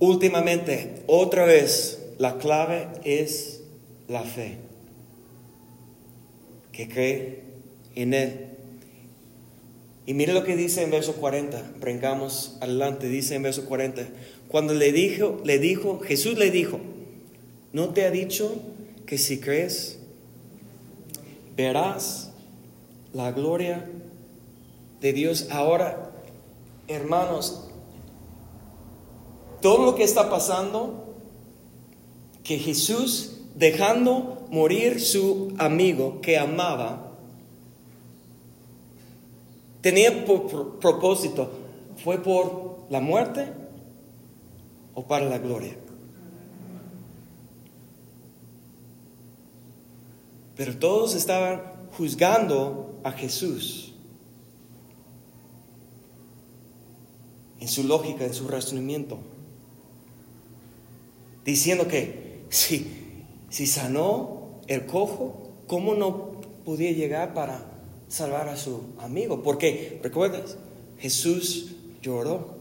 últimamente, 0.00 1.04
otra 1.06 1.44
vez, 1.44 2.00
la 2.18 2.38
clave 2.38 2.88
es 3.04 3.60
la 4.08 4.24
fe. 4.24 4.61
Que 6.72 6.88
cree 6.88 7.42
en 7.94 8.14
Él. 8.14 8.46
Y 10.04 10.14
mire 10.14 10.32
lo 10.32 10.44
que 10.44 10.56
dice 10.56 10.82
en 10.82 10.90
verso 10.90 11.14
40, 11.14 11.74
brincamos 11.78 12.56
adelante, 12.60 13.08
dice 13.08 13.36
en 13.36 13.42
verso 13.42 13.66
40, 13.66 14.08
cuando 14.48 14.74
le 14.74 14.92
dijo, 14.92 15.40
le 15.44 15.58
dijo, 15.58 16.00
Jesús 16.00 16.36
le 16.36 16.50
dijo, 16.50 16.80
¿no 17.72 17.90
te 17.90 18.04
ha 18.04 18.10
dicho 18.10 18.60
que 19.06 19.16
si 19.16 19.38
crees, 19.38 19.98
verás 21.56 22.32
la 23.12 23.30
gloria 23.30 23.88
de 25.00 25.12
Dios? 25.12 25.46
Ahora, 25.50 26.10
hermanos, 26.88 27.68
todo 29.60 29.84
lo 29.86 29.94
que 29.94 30.02
está 30.02 30.28
pasando, 30.28 31.14
que 32.42 32.58
Jesús 32.58 33.38
dejando 33.54 34.41
morir 34.52 35.00
su 35.00 35.54
amigo 35.56 36.20
que 36.20 36.36
amaba, 36.36 37.10
tenía 39.80 40.26
por 40.26 40.78
propósito, 40.78 41.50
fue 42.04 42.22
por 42.22 42.84
la 42.90 43.00
muerte 43.00 43.48
o 44.92 45.06
para 45.06 45.24
la 45.24 45.38
gloria. 45.38 45.74
Pero 50.54 50.76
todos 50.76 51.14
estaban 51.14 51.62
juzgando 51.96 53.00
a 53.04 53.12
Jesús 53.12 53.94
en 57.58 57.68
su 57.68 57.84
lógica, 57.84 58.26
en 58.26 58.34
su 58.34 58.46
razonamiento, 58.48 59.18
diciendo 61.42 61.88
que 61.88 62.44
si, 62.50 62.86
si 63.48 63.66
sanó 63.66 64.41
el 64.72 64.86
cojo, 64.86 65.50
¿cómo 65.66 65.94
no 65.94 66.40
podía 66.64 66.92
llegar 66.92 67.34
para 67.34 67.64
salvar 68.08 68.48
a 68.48 68.56
su 68.56 68.82
amigo? 68.98 69.42
Porque, 69.42 70.00
¿recuerdas? 70.02 70.56
Jesús 70.98 71.74
lloró. 72.00 72.56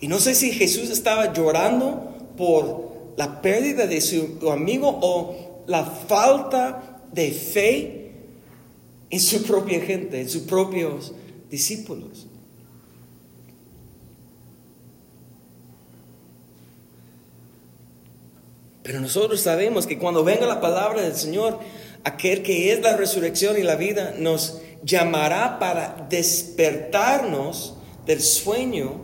Y 0.00 0.08
no 0.08 0.18
sé 0.18 0.34
si 0.34 0.52
Jesús 0.52 0.90
estaba 0.90 1.32
llorando 1.32 2.16
por 2.36 3.14
la 3.16 3.40
pérdida 3.40 3.86
de 3.86 4.00
su 4.00 4.50
amigo 4.50 4.98
o 5.00 5.64
la 5.66 5.84
falta 5.84 7.02
de 7.12 7.30
fe 7.30 8.12
en 9.10 9.20
su 9.20 9.42
propia 9.44 9.80
gente, 9.80 10.20
en 10.20 10.28
sus 10.28 10.42
propios 10.42 11.12
discípulos. 11.50 12.26
Pero 18.86 19.00
nosotros 19.00 19.40
sabemos 19.40 19.84
que 19.84 19.98
cuando 19.98 20.22
venga 20.22 20.46
la 20.46 20.60
palabra 20.60 21.02
del 21.02 21.16
Señor, 21.16 21.58
aquel 22.04 22.44
que 22.44 22.72
es 22.72 22.80
la 22.82 22.96
resurrección 22.96 23.58
y 23.58 23.64
la 23.64 23.74
vida 23.74 24.14
nos 24.16 24.60
llamará 24.84 25.58
para 25.58 26.06
despertarnos 26.08 27.74
del 28.06 28.20
sueño 28.20 29.00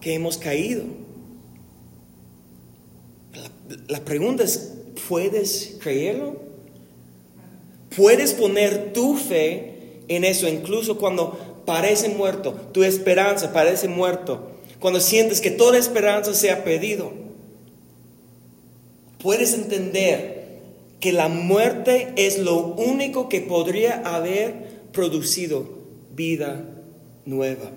que 0.00 0.14
hemos 0.14 0.38
caído. 0.38 0.84
La, 3.88 4.04
pregunta 4.04 4.44
es, 4.44 4.74
¿puedes 5.08 5.78
creerlo? 5.80 6.36
¿Puedes 7.96 8.34
poner 8.34 8.92
tu 8.92 9.16
fe 9.16 10.04
en 10.06 10.22
eso 10.22 10.46
incluso 10.46 10.96
cuando 10.96 11.62
parece 11.66 12.08
muerto, 12.08 12.52
tu 12.70 12.84
esperanza 12.84 13.52
parece 13.52 13.88
muerto, 13.88 14.52
cuando 14.78 15.00
sientes 15.00 15.40
que 15.40 15.50
toda 15.50 15.76
esperanza 15.76 16.34
se 16.34 16.52
ha 16.52 16.62
perdido? 16.62 17.23
Puedes 19.24 19.54
entender 19.54 20.60
que 21.00 21.10
la 21.10 21.28
muerte 21.28 22.12
es 22.16 22.38
lo 22.38 22.74
único 22.74 23.30
que 23.30 23.40
podría 23.40 24.02
haber 24.14 24.82
producido 24.92 25.66
vida 26.14 26.62
nueva. 27.24 27.70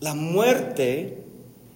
La 0.00 0.14
muerte 0.14 1.18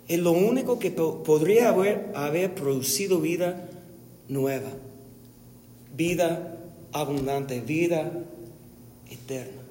es 0.09 0.19
lo 0.19 0.33
único 0.33 0.81
que 0.81 0.91
podría 0.91 1.69
haber, 1.69 2.55
producido 2.57 3.21
vida 3.21 3.71
nueva, 4.29 4.73
vida 5.97 6.59
abundante, 6.91 7.61
vida 7.61 8.11
eterna. 9.09 9.63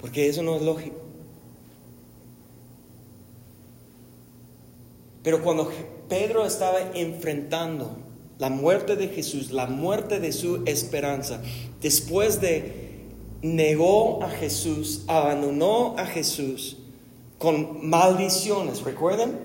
Porque 0.00 0.26
eso 0.26 0.42
no 0.42 0.56
es 0.56 0.62
lógico. 0.62 1.09
Pero 5.22 5.42
cuando 5.42 5.70
Pedro 6.08 6.46
estaba 6.46 6.78
enfrentando 6.94 7.96
la 8.38 8.48
muerte 8.48 8.96
de 8.96 9.08
Jesús, 9.08 9.50
la 9.50 9.66
muerte 9.66 10.18
de 10.18 10.32
su 10.32 10.62
esperanza, 10.64 11.40
después 11.80 12.40
de 12.40 12.90
negó 13.42 14.22
a 14.22 14.30
Jesús, 14.30 15.04
abandonó 15.06 15.94
a 15.98 16.06
Jesús 16.06 16.78
con 17.38 17.88
maldiciones, 17.88 18.82
¿recuerdan? 18.82 19.38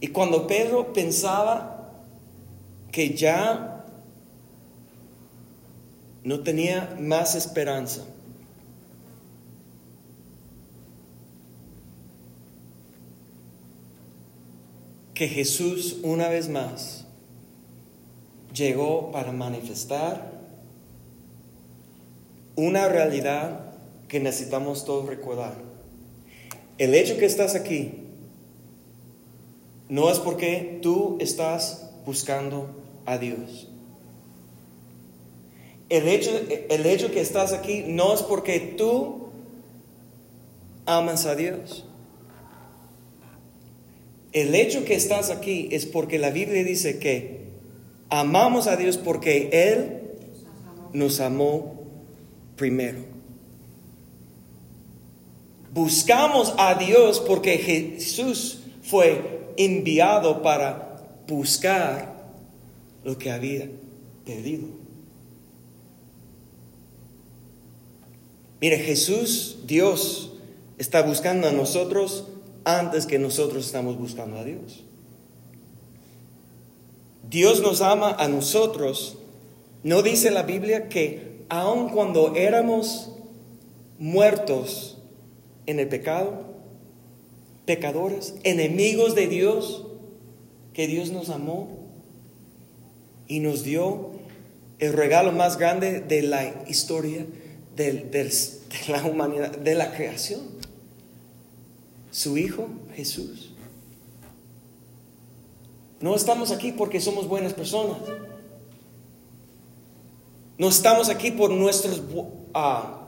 Y 0.00 0.08
cuando 0.08 0.46
Pedro 0.46 0.92
pensaba 0.92 1.92
que 2.92 3.14
ya 3.14 3.86
no 6.22 6.40
tenía 6.40 6.96
más 7.00 7.34
esperanza, 7.34 8.04
que 15.14 15.28
Jesús 15.28 15.98
una 16.02 16.28
vez 16.28 16.48
más 16.48 17.04
llegó 18.52 19.12
para 19.12 19.32
manifestar 19.32 20.32
una 22.56 22.88
realidad 22.88 23.72
que 24.08 24.20
necesitamos 24.20 24.84
todos 24.84 25.06
recordar. 25.06 25.54
El 26.78 26.94
hecho 26.94 27.16
que 27.16 27.26
estás 27.26 27.54
aquí 27.54 27.92
no 29.88 30.10
es 30.10 30.18
porque 30.18 30.78
tú 30.82 31.16
estás 31.20 31.90
buscando 32.04 32.68
a 33.06 33.18
Dios. 33.18 33.68
El 35.88 36.08
hecho, 36.08 36.30
el 36.70 36.86
hecho 36.86 37.12
que 37.12 37.20
estás 37.20 37.52
aquí 37.52 37.84
no 37.86 38.14
es 38.14 38.22
porque 38.22 38.58
tú 38.76 39.28
amas 40.86 41.26
a 41.26 41.34
Dios. 41.36 41.84
El 44.34 44.54
hecho 44.56 44.84
que 44.84 44.96
estás 44.96 45.30
aquí 45.30 45.68
es 45.70 45.86
porque 45.86 46.18
la 46.18 46.30
Biblia 46.30 46.64
dice 46.64 46.98
que 46.98 47.44
amamos 48.10 48.66
a 48.66 48.76
Dios 48.76 48.98
porque 48.98 49.48
Él 49.52 50.02
nos 50.92 51.20
amó 51.20 51.80
primero. 52.56 52.98
Buscamos 55.72 56.52
a 56.58 56.74
Dios 56.74 57.20
porque 57.20 57.58
Jesús 57.58 58.58
fue 58.82 59.52
enviado 59.56 60.42
para 60.42 61.00
buscar 61.28 62.14
lo 63.04 63.16
que 63.16 63.30
había 63.30 63.68
pedido. 64.26 64.66
Mire, 68.60 68.78
Jesús, 68.78 69.58
Dios, 69.64 70.32
está 70.76 71.02
buscando 71.02 71.46
a 71.46 71.52
nosotros 71.52 72.24
antes 72.64 73.06
que 73.06 73.18
nosotros 73.18 73.66
estamos 73.66 73.98
buscando 73.98 74.38
a 74.38 74.44
Dios. 74.44 74.84
Dios 77.28 77.60
nos 77.62 77.80
ama 77.80 78.16
a 78.18 78.28
nosotros. 78.28 79.18
¿No 79.82 80.02
dice 80.02 80.30
la 80.30 80.42
Biblia 80.42 80.88
que 80.88 81.44
aun 81.48 81.90
cuando 81.90 82.34
éramos 82.34 83.10
muertos 83.98 84.98
en 85.66 85.80
el 85.80 85.88
pecado, 85.88 86.44
pecadores, 87.64 88.34
enemigos 88.42 89.14
de 89.14 89.26
Dios, 89.26 89.86
que 90.72 90.86
Dios 90.86 91.10
nos 91.10 91.30
amó 91.30 91.68
y 93.26 93.40
nos 93.40 93.64
dio 93.64 94.10
el 94.78 94.92
regalo 94.92 95.32
más 95.32 95.56
grande 95.56 96.00
de 96.00 96.22
la 96.22 96.44
historia 96.68 97.26
de 97.76 98.30
la 98.88 99.04
humanidad, 99.04 99.56
de 99.56 99.74
la 99.74 99.92
creación. 99.92 100.42
Su 102.14 102.38
Hijo 102.38 102.68
Jesús. 102.94 103.50
No 105.98 106.14
estamos 106.14 106.52
aquí 106.52 106.70
porque 106.70 107.00
somos 107.00 107.26
buenas 107.26 107.54
personas. 107.54 107.96
No 110.56 110.68
estamos 110.68 111.08
aquí 111.08 111.32
por 111.32 111.50
nuestras 111.50 112.00
ah, 112.54 113.00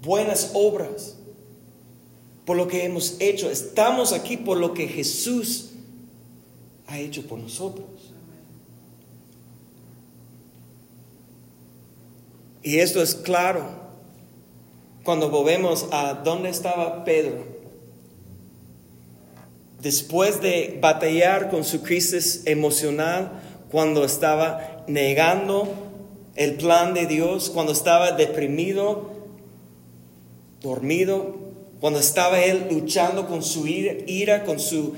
buenas 0.00 0.52
obras, 0.54 1.16
por 2.44 2.56
lo 2.56 2.68
que 2.68 2.84
hemos 2.84 3.16
hecho. 3.18 3.50
Estamos 3.50 4.12
aquí 4.12 4.36
por 4.36 4.58
lo 4.58 4.74
que 4.74 4.86
Jesús 4.86 5.70
ha 6.86 7.00
hecho 7.00 7.26
por 7.26 7.40
nosotros. 7.40 7.88
Y 12.62 12.78
esto 12.78 13.02
es 13.02 13.16
claro 13.16 13.64
cuando 15.02 15.30
volvemos 15.30 15.88
a 15.90 16.14
dónde 16.14 16.50
estaba 16.50 17.04
Pedro. 17.04 17.55
Después 19.86 20.40
de 20.40 20.78
batallar 20.80 21.48
con 21.48 21.62
su 21.62 21.80
crisis 21.80 22.42
emocional, 22.46 23.40
cuando 23.70 24.04
estaba 24.04 24.82
negando 24.88 25.68
el 26.34 26.54
plan 26.54 26.92
de 26.92 27.06
Dios, 27.06 27.50
cuando 27.50 27.70
estaba 27.70 28.10
deprimido, 28.10 29.12
dormido, 30.60 31.36
cuando 31.78 32.00
estaba 32.00 32.42
él 32.42 32.66
luchando 32.68 33.28
con 33.28 33.44
su 33.44 33.68
ira, 33.68 34.42
con 34.42 34.58
su 34.58 34.94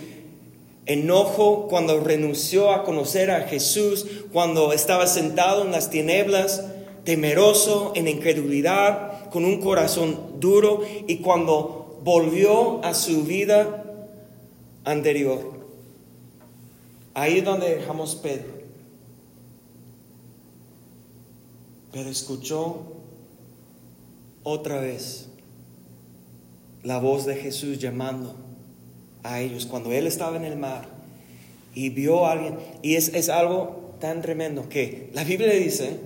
enojo, 0.87 1.69
cuando 1.69 2.01
renunció 2.01 2.73
a 2.73 2.85
conocer 2.85 3.31
a 3.31 3.43
Jesús, 3.43 4.07
cuando 4.33 4.73
estaba 4.73 5.07
sentado 5.07 5.67
en 5.67 5.71
las 5.71 5.91
tinieblas, 5.91 6.65
temeroso, 7.05 7.93
en 7.95 8.09
incredulidad, 8.09 9.29
con 9.29 9.45
un 9.45 9.61
corazón 9.61 10.41
duro, 10.41 10.81
y 11.07 11.19
cuando 11.19 12.01
volvió 12.03 12.83
a 12.83 12.95
su 12.95 13.25
vida 13.25 13.85
anterior. 14.91 15.39
Ahí 17.15 17.39
es 17.39 17.45
donde 17.45 17.77
dejamos 17.77 18.17
Pedro. 18.17 18.59
Pero 21.93 22.09
escuchó 22.09 22.83
otra 24.43 24.81
vez 24.81 25.29
la 26.83 26.99
voz 26.99 27.27
de 27.27 27.37
Jesús 27.37 27.79
llamando 27.79 28.35
a 29.23 29.41
ellos 29.41 29.67
cuando 29.67 29.93
él 29.93 30.07
estaba 30.07 30.37
en 30.37 30.45
el 30.45 30.57
mar 30.57 30.89
y 31.75 31.91
vio 31.91 32.25
a 32.25 32.33
alguien. 32.33 32.59
Y 32.83 32.95
es, 32.95 33.09
es 33.15 33.29
algo 33.29 33.95
tan 34.01 34.23
tremendo 34.23 34.69
que 34.69 35.11
la 35.13 35.25
Biblia 35.25 35.53
dice 35.53 35.99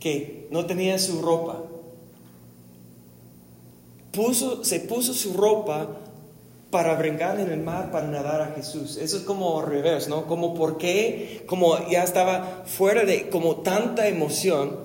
que 0.00 0.48
no 0.50 0.66
tenía 0.66 0.98
su 0.98 1.22
ropa. 1.22 1.62
Puso, 4.12 4.64
se 4.64 4.80
puso 4.80 5.14
su 5.14 5.34
ropa 5.34 6.05
para 6.76 6.94
brincar 6.94 7.40
en 7.40 7.50
el 7.50 7.60
mar, 7.60 7.90
para 7.90 8.06
nadar 8.06 8.42
a 8.42 8.54
Jesús. 8.54 8.98
Eso 8.98 9.16
es 9.16 9.22
como 9.22 9.62
revés, 9.62 10.08
¿no? 10.08 10.26
Como 10.26 10.52
por 10.52 10.76
qué, 10.76 11.42
como 11.46 11.88
ya 11.88 12.04
estaba 12.04 12.64
fuera 12.66 13.06
de, 13.06 13.30
como 13.30 13.62
tanta 13.62 14.08
emoción, 14.08 14.76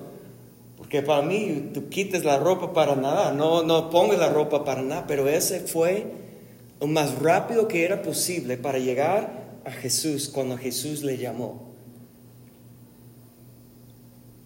porque 0.78 1.02
para 1.02 1.20
mí 1.20 1.68
tú 1.74 1.90
quites 1.90 2.24
la 2.24 2.38
ropa 2.38 2.72
para 2.72 2.96
nadar, 2.96 3.34
no, 3.34 3.62
no 3.62 3.90
pongas 3.90 4.18
la 4.18 4.30
ropa 4.30 4.64
para 4.64 4.80
nada, 4.80 5.04
pero 5.06 5.28
ese 5.28 5.60
fue 5.60 6.06
lo 6.80 6.86
más 6.86 7.18
rápido 7.18 7.68
que 7.68 7.84
era 7.84 8.00
posible 8.00 8.56
para 8.56 8.78
llegar 8.78 9.60
a 9.66 9.70
Jesús 9.70 10.30
cuando 10.30 10.56
Jesús 10.56 11.02
le 11.02 11.18
llamó. 11.18 11.74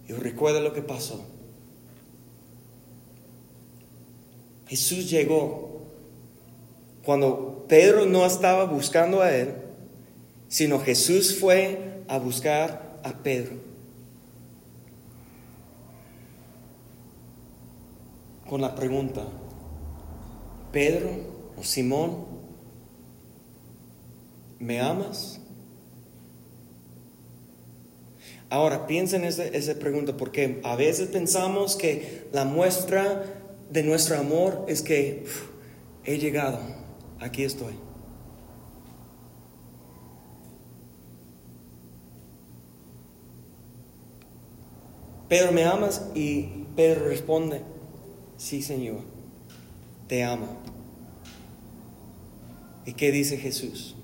Y 0.09 0.15
recuerda 0.15 0.59
lo 0.59 0.73
que 0.73 0.83
pasó. 0.83 1.25
Jesús 4.67 5.09
llegó 5.09 5.76
cuando 7.07 7.65
Pedro 7.69 8.05
no 8.05 8.27
estaba 8.27 8.65
buscando 8.65 9.23
a 9.23 9.33
él, 9.33 9.55
sino 10.49 10.81
Jesús 10.81 11.39
fue 11.39 12.03
a 12.09 12.19
buscar 12.19 12.99
a 13.05 13.13
Pedro. 13.13 13.53
Con 18.51 18.61
la 18.61 18.75
pregunta, 18.75 19.23
Pedro 20.73 21.11
o 21.57 21.63
Simón, 21.63 22.27
¿me 24.59 24.81
amas? 24.81 25.41
Ahora, 28.51 28.89
piensen 28.89 29.23
en 29.23 29.29
esa, 29.29 29.75
pregunta, 29.77 30.17
porque 30.17 30.61
a 30.65 30.75
veces 30.75 31.09
pensamos 31.11 31.77
que 31.77 32.27
la 32.33 32.45
muestra 32.45 33.23
de 33.71 33.85
nuestro 33.85 34.19
amor 34.19 34.65
es 34.67 34.83
que 34.83 35.25
he 36.05 36.19
llegado, 36.19 36.59
aquí 37.21 37.45
estoy. 37.45 37.75
Pedro, 45.29 45.53
¿me 45.53 45.65
amas? 45.65 46.07
Y 46.15 46.43
Pedro 46.77 47.09
responde, 47.09 47.63
sí 48.37 48.63
Señor, 48.63 49.01
te 50.07 50.23
amo. 50.23 50.47
¿Y 52.85 52.93
qué 52.93 53.11
dice 53.11 53.37
Jesús? 53.37 53.97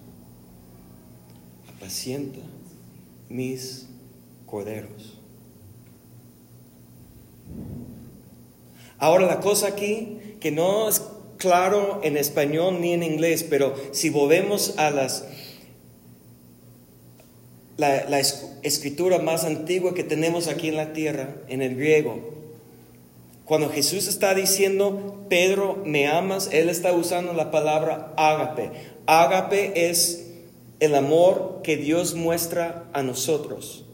Apacienta 1.76 2.40
mis 3.28 3.86
corderos. 4.46 5.18
Ahora 8.98 9.26
la 9.26 9.40
cosa 9.40 9.68
aquí, 9.68 10.36
que 10.40 10.50
no 10.50 10.88
es 10.88 11.02
claro 11.43 12.01
en 12.05 12.16
español 12.16 12.80
ni 12.80 12.93
en 12.93 13.03
inglés, 13.03 13.43
pero 13.43 13.74
si 13.90 14.11
volvemos 14.11 14.78
a 14.78 14.90
las 14.90 15.24
la, 17.76 18.09
la, 18.09 18.20
escritura 18.62 19.18
más 19.18 19.45
antigua 19.45 19.93
que 19.93 20.05
tenemos 20.05 20.47
aquí 20.47 20.68
en 20.68 20.76
la 20.76 20.93
tierra, 20.93 21.34
en 21.49 21.62
el 21.62 21.74
griego. 21.74 22.20
Cuando 23.45 23.68
Jesús 23.70 24.07
está 24.07 24.34
diciendo, 24.34 25.24
Pedro, 25.28 25.82
¿me 25.84 26.07
amas? 26.07 26.49
Él 26.53 26.68
está 26.68 26.93
usando 26.93 27.32
la 27.32 27.51
palabra 27.51 28.14
ágape. 28.16 28.70
Ágape 29.07 29.88
es 29.90 30.28
el 30.78 30.95
amor 30.95 31.61
que 31.64 31.76
Dios 31.76 32.14
muestra 32.14 32.84
a 32.93 33.03
nosotros. 33.03 33.84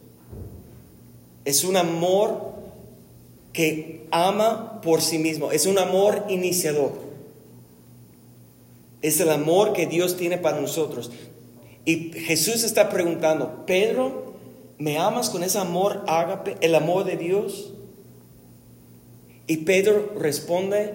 Es 1.46 1.64
un 1.64 1.78
amor 1.78 2.52
que 3.54 4.06
ama 4.10 4.82
por 4.82 5.00
sí 5.00 5.18
mismo. 5.18 5.50
Es 5.50 5.64
un 5.64 5.78
amor 5.78 6.26
iniciador. 6.28 7.07
Es 9.02 9.20
el 9.20 9.30
amor 9.30 9.72
que 9.72 9.86
Dios 9.86 10.16
tiene 10.16 10.38
para 10.38 10.60
nosotros. 10.60 11.10
Y 11.84 12.12
Jesús 12.12 12.64
está 12.64 12.88
preguntando, 12.88 13.64
Pedro, 13.66 14.34
¿me 14.78 14.98
amas 14.98 15.30
con 15.30 15.42
ese 15.42 15.58
amor 15.58 16.04
ágape, 16.06 16.56
el 16.60 16.74
amor 16.74 17.04
de 17.04 17.16
Dios? 17.16 17.72
Y 19.46 19.58
Pedro 19.58 20.12
responde, 20.18 20.94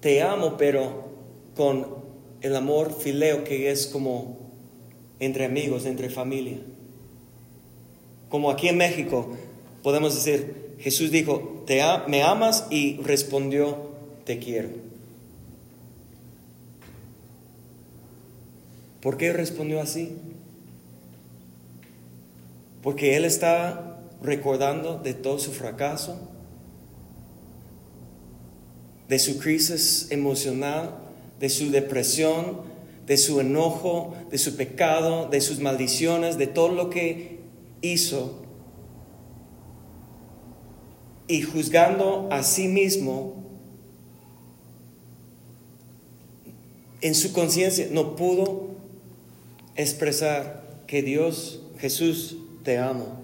te 0.00 0.22
amo, 0.22 0.56
pero 0.58 1.06
con 1.56 1.86
el 2.42 2.54
amor 2.54 2.92
fileo 2.92 3.44
que 3.44 3.70
es 3.70 3.86
como 3.86 4.36
entre 5.20 5.46
amigos, 5.46 5.86
entre 5.86 6.10
familia. 6.10 6.58
Como 8.28 8.50
aquí 8.50 8.68
en 8.68 8.76
México 8.76 9.30
podemos 9.82 10.14
decir, 10.14 10.74
Jesús 10.78 11.10
dijo, 11.10 11.56
¿Te 11.66 11.82
¿me 12.06 12.22
amas? 12.22 12.66
Y 12.70 12.98
respondió, 12.98 13.90
te 14.24 14.38
quiero. 14.38 14.68
¿Por 19.00 19.16
qué 19.16 19.32
respondió 19.32 19.80
así? 19.80 20.16
Porque 22.82 23.16
él 23.16 23.24
estaba 23.24 24.00
recordando 24.22 24.98
de 24.98 25.14
todo 25.14 25.38
su 25.38 25.52
fracaso, 25.52 26.18
de 29.08 29.18
su 29.18 29.38
crisis 29.38 30.08
emocional, 30.10 30.96
de 31.38 31.48
su 31.48 31.70
depresión, 31.70 32.62
de 33.06 33.16
su 33.16 33.40
enojo, 33.40 34.14
de 34.30 34.38
su 34.38 34.56
pecado, 34.56 35.28
de 35.28 35.40
sus 35.40 35.60
maldiciones, 35.60 36.38
de 36.38 36.46
todo 36.46 36.68
lo 36.68 36.90
que 36.90 37.40
hizo. 37.82 38.42
Y 41.28 41.42
juzgando 41.42 42.28
a 42.30 42.42
sí 42.42 42.68
mismo, 42.68 43.34
en 47.00 47.14
su 47.14 47.32
conciencia 47.32 47.88
no 47.90 48.16
pudo 48.16 48.75
expresar 49.76 50.62
que 50.86 51.02
Dios, 51.02 51.62
Jesús, 51.78 52.36
te 52.62 52.78
amo, 52.78 53.20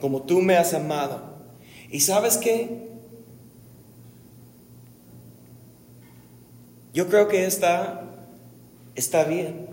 como 0.00 0.22
tú 0.22 0.40
me 0.42 0.56
has 0.56 0.74
amado. 0.74 1.22
¿Y 1.90 2.00
sabes 2.00 2.36
qué? 2.36 2.86
Yo 6.92 7.08
creo 7.08 7.28
que 7.28 7.44
está, 7.44 8.02
está 8.94 9.24
bien, 9.24 9.66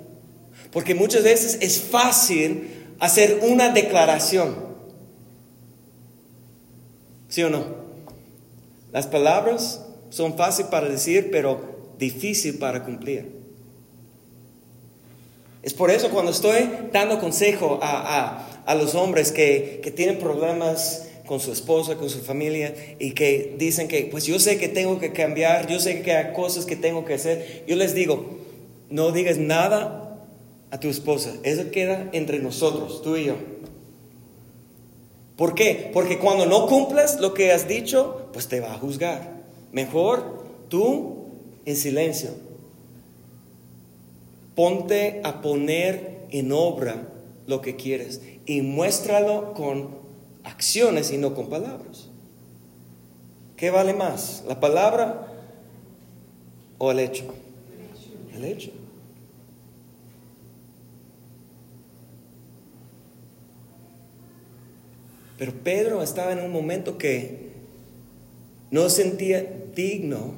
porque 0.71 0.93
muchas 0.93 1.23
veces 1.23 1.57
es 1.61 1.81
fácil 1.81 2.69
hacer 2.99 3.39
una 3.43 3.69
declaración. 3.69 4.55
¿Sí 7.29 7.41
o 7.43 7.49
no? 7.49 7.65
Las 8.91 9.07
palabras 9.07 9.85
son 10.09 10.37
fáciles 10.37 10.69
para 10.69 10.87
decir, 10.87 11.29
pero 11.31 11.93
difícil 11.97 12.59
para 12.59 12.83
cumplir. 12.83 13.42
Es 15.63 15.73
por 15.73 15.89
eso 15.89 16.09
cuando 16.09 16.31
estoy 16.31 16.69
dando 16.91 17.19
consejo 17.19 17.79
a, 17.81 18.75
los 18.77 18.95
hombres 18.95 19.31
que, 19.31 19.79
que, 19.81 19.91
tienen 19.91 20.19
problemas 20.19 21.07
con 21.25 21.39
su 21.39 21.53
esposa, 21.53 21.95
con 21.95 22.09
su 22.09 22.19
familia, 22.19 22.75
y 22.99 23.11
que 23.11 23.55
dicen 23.57 23.87
que, 23.87 24.09
pues 24.11 24.25
yo 24.25 24.39
sé 24.39 24.57
que 24.57 24.67
tengo 24.67 24.99
que 24.99 25.13
cambiar, 25.13 25.67
yo 25.67 25.79
sé 25.79 26.01
que 26.01 26.11
hay 26.11 26.33
cosas 26.33 26.65
que 26.65 26.75
tengo 26.75 27.05
que 27.05 27.13
hacer, 27.13 27.63
yo 27.65 27.77
les 27.77 27.95
digo, 27.95 28.39
no 28.89 29.11
digas 29.11 29.37
nada 29.37 30.19
a 30.69 30.79
tu 30.81 30.89
esposa, 30.89 31.33
eso 31.43 31.71
queda 31.71 32.09
entre 32.11 32.39
nosotros, 32.39 33.01
tú 33.01 33.15
y 33.15 33.25
yo. 33.25 33.35
¿Por 35.37 35.55
qué? 35.55 35.89
Porque 35.93 36.19
cuando 36.19 36.45
no 36.45 36.67
cumples 36.67 37.19
lo 37.19 37.33
que 37.33 37.53
has 37.53 37.67
dicho, 37.67 38.29
pues 38.33 38.47
te 38.47 38.59
va 38.59 38.73
a 38.73 38.77
juzgar. 38.77 39.31
Mejor 39.71 40.45
tú 40.67 41.25
en 41.65 41.75
silencio. 41.75 42.31
Ponte 44.55 45.21
a 45.23 45.41
poner 45.41 46.25
en 46.31 46.51
obra 46.51 47.07
lo 47.47 47.61
que 47.61 47.75
quieres 47.75 48.21
y 48.45 48.61
muéstralo 48.61 49.53
con 49.53 49.89
acciones 50.43 51.11
y 51.11 51.17
no 51.17 51.33
con 51.33 51.49
palabras. 51.49 52.09
¿Qué 53.55 53.71
vale 53.71 53.93
más? 53.93 54.43
¿La 54.47 54.59
palabra 54.59 55.27
o 56.77 56.91
el 56.91 56.99
hecho? 56.99 57.23
El 58.35 58.45
hecho. 58.45 58.71
Pero 65.37 65.51
Pedro 65.63 66.03
estaba 66.03 66.31
en 66.31 66.39
un 66.39 66.51
momento 66.51 66.97
que 66.97 67.51
no 68.71 68.89
sentía 68.89 69.45
digno 69.75 70.33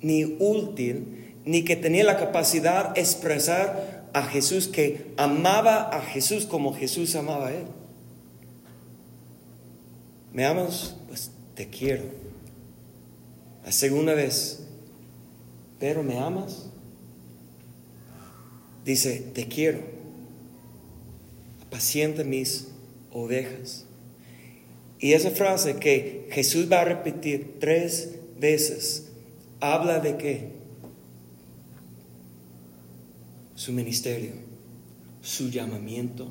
ni 0.00 0.24
útil 0.38 1.19
ni 1.50 1.64
que 1.64 1.74
tenía 1.74 2.04
la 2.04 2.16
capacidad 2.16 2.94
de 2.94 3.00
expresar 3.00 4.08
a 4.12 4.22
Jesús, 4.22 4.68
que 4.68 5.12
amaba 5.16 5.88
a 5.88 6.00
Jesús 6.00 6.46
como 6.46 6.72
Jesús 6.72 7.16
amaba 7.16 7.48
a 7.48 7.52
él. 7.52 7.64
¿Me 10.32 10.46
amas? 10.46 10.94
Pues 11.08 11.32
te 11.56 11.66
quiero. 11.66 12.04
La 13.64 13.72
segunda 13.72 14.14
vez, 14.14 14.60
pero 15.80 16.04
¿me 16.04 16.20
amas? 16.20 16.66
Dice, 18.84 19.18
te 19.34 19.48
quiero. 19.48 19.80
Apacienta 21.66 22.22
mis 22.22 22.68
ovejas. 23.10 23.86
Y 25.00 25.14
esa 25.14 25.32
frase 25.32 25.80
que 25.80 26.28
Jesús 26.30 26.70
va 26.70 26.82
a 26.82 26.84
repetir 26.84 27.56
tres 27.58 28.10
veces, 28.38 29.08
habla 29.58 29.98
de 29.98 30.16
qué? 30.16 30.59
Su 33.60 33.72
ministerio, 33.72 34.30
su 35.20 35.50
llamamiento, 35.50 36.28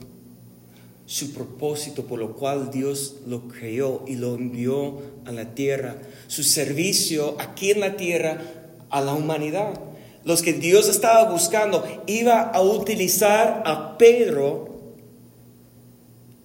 su 1.06 1.32
propósito 1.32 2.06
por 2.06 2.18
lo 2.18 2.34
cual 2.34 2.72
Dios 2.72 3.18
lo 3.28 3.48
creó 3.48 4.04
y 4.08 4.16
lo 4.16 4.34
envió 4.34 5.00
a 5.26 5.32
la 5.32 5.54
tierra, 5.54 5.98
su 6.26 6.44
servicio 6.44 7.36
aquí 7.38 7.70
en 7.70 7.82
la 7.82 7.98
tierra 7.98 8.42
a 8.90 9.02
la 9.02 9.14
humanidad. 9.14 9.80
Los 10.24 10.42
que 10.42 10.54
Dios 10.54 10.90
estaba 10.90 11.30
buscando 11.32 11.84
iba 12.08 12.42
a 12.42 12.64
utilizar 12.64 13.62
a 13.64 14.00
Pedro 14.00 14.96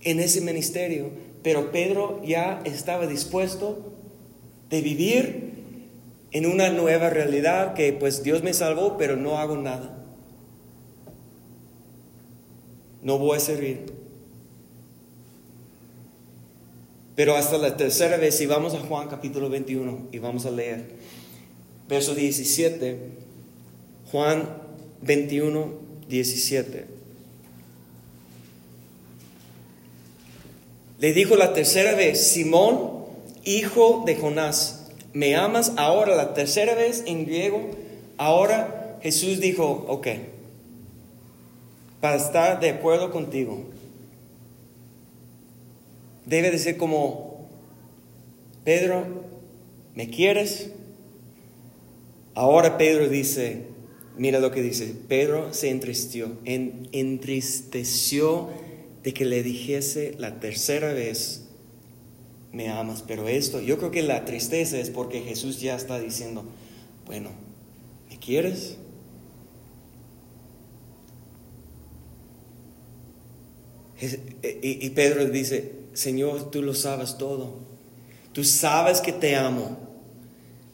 en 0.03 0.21
ese 0.21 0.43
ministerio, 0.43 1.09
pero 1.43 1.73
Pedro 1.73 2.21
ya 2.23 2.61
estaba 2.67 3.07
dispuesto 3.07 3.95
de 4.69 4.83
vivir 4.83 5.55
en 6.31 6.45
una 6.45 6.69
nueva 6.69 7.09
realidad 7.09 7.73
que 7.73 7.95
pues 7.95 8.23
Dios 8.23 8.43
me 8.43 8.53
salvó, 8.53 8.99
pero 8.99 9.17
no 9.17 9.39
hago 9.39 9.57
nada 9.57 10.04
no 13.05 13.19
voy 13.19 13.37
a 13.37 13.41
servir. 13.41 13.85
Pero 17.15 17.37
hasta 17.37 17.59
la 17.59 17.77
tercera 17.77 18.17
vez, 18.17 18.37
si 18.37 18.47
vamos 18.47 18.75
a 18.75 18.81
Juan 18.81 19.09
capítulo 19.09 19.49
21 19.49 20.09
y 20.11 20.19
vamos 20.19 20.47
a 20.47 20.51
leer 20.51 20.87
verso 21.89 22.15
17, 22.15 22.99
Juan 24.11 24.49
21, 25.03 25.73
17. 26.09 26.87
Le 30.99 31.13
dijo 31.13 31.37
la 31.37 31.53
tercera 31.53 31.95
vez, 31.95 32.21
Simón, 32.27 33.05
hijo 33.45 34.03
de 34.07 34.17
Jonás, 34.17 34.87
¿me 35.13 35.37
amas 35.37 35.73
ahora 35.77 36.17
la 36.17 36.35
tercera 36.35 36.75
vez 36.75 37.05
en 37.07 37.27
griego? 37.27 37.71
Ahora 38.17 38.99
Jesús 39.03 39.41
dijo, 39.41 39.85
ok 39.89 40.09
para 42.05 42.17
estar 42.17 42.61
de 42.61 42.69
acuerdo 42.69 43.11
contigo. 43.11 43.65
Debe 46.27 46.51
de 46.51 46.59
ser 46.59 46.77
como, 46.77 47.49
Pedro, 48.63 49.07
¿me 49.95 50.11
quieres? 50.11 50.71
Ahora 52.35 52.77
Pedro 52.77 53.09
dice, 53.09 53.63
mira 54.19 54.39
lo 54.39 54.51
que 54.51 54.61
dice, 54.61 54.95
Pedro 55.09 55.55
se 55.55 55.71
entristeció, 55.71 56.37
entristeció 56.45 58.51
de 59.03 59.15
que 59.15 59.25
le 59.25 59.43
dijese 59.43 60.15
la 60.19 60.41
tercera 60.41 60.93
vez, 60.93 61.47
me 62.53 62.69
amas, 62.69 63.01
pero 63.01 63.29
esto, 63.29 63.63
yo 63.63 63.79
creo 63.79 63.91
que 63.91 64.03
la 64.03 64.27
tristeza 64.27 64.79
es 64.79 64.91
porque 64.91 65.23
Jesús 65.23 65.59
ya 65.59 65.75
está 65.75 65.99
diciendo, 65.99 66.45
bueno, 67.07 67.31
¿me 68.11 68.19
quieres? 68.19 68.77
Y 74.01 74.91
Pedro 74.91 75.27
dice, 75.27 75.73
Señor, 75.93 76.51
tú 76.51 76.63
lo 76.63 76.75
sabes 76.75 77.17
todo. 77.17 77.55
Tú 78.33 78.43
sabes 78.45 79.01
que 79.01 79.13
te 79.13 79.37
amo. 79.37 79.79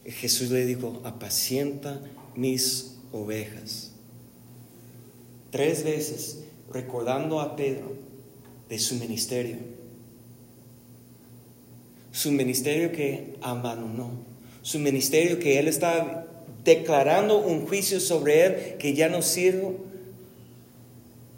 Jesús 0.05 0.49
le 0.49 0.65
dijo, 0.65 0.99
apacienta 1.03 2.01
mis 2.35 2.97
ovejas. 3.11 3.91
Tres 5.51 5.83
veces 5.83 6.39
recordando 6.71 7.39
a 7.39 7.55
Pedro 7.55 7.93
de 8.67 8.79
su 8.79 8.95
ministerio. 8.95 9.57
Su 12.11 12.31
ministerio 12.31 12.91
que 12.91 13.35
abandonó. 13.41 14.11
Su 14.63 14.79
ministerio 14.79 15.39
que 15.39 15.59
él 15.59 15.67
estaba 15.67 16.25
declarando 16.63 17.37
un 17.39 17.67
juicio 17.67 17.99
sobre 17.99 18.45
él 18.45 18.77
que 18.77 18.93
ya 18.93 19.07
no 19.07 19.21
sirvo. 19.21 19.75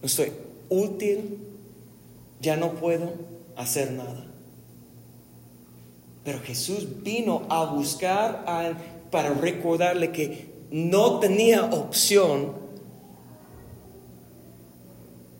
No 0.01 0.05
estoy 0.05 0.31
útil 0.69 1.37
ya 2.43 2.57
no 2.57 2.73
puedo 2.73 3.11
hacer 3.55 3.91
nada. 3.91 4.27
Pero 6.23 6.39
Jesús 6.41 7.01
vino 7.01 7.43
a 7.49 7.65
buscar 7.65 8.43
a 8.45 8.73
para 9.09 9.33
recordarle 9.33 10.11
que 10.11 10.47
no 10.71 11.19
tenía 11.19 11.65
opción 11.65 12.53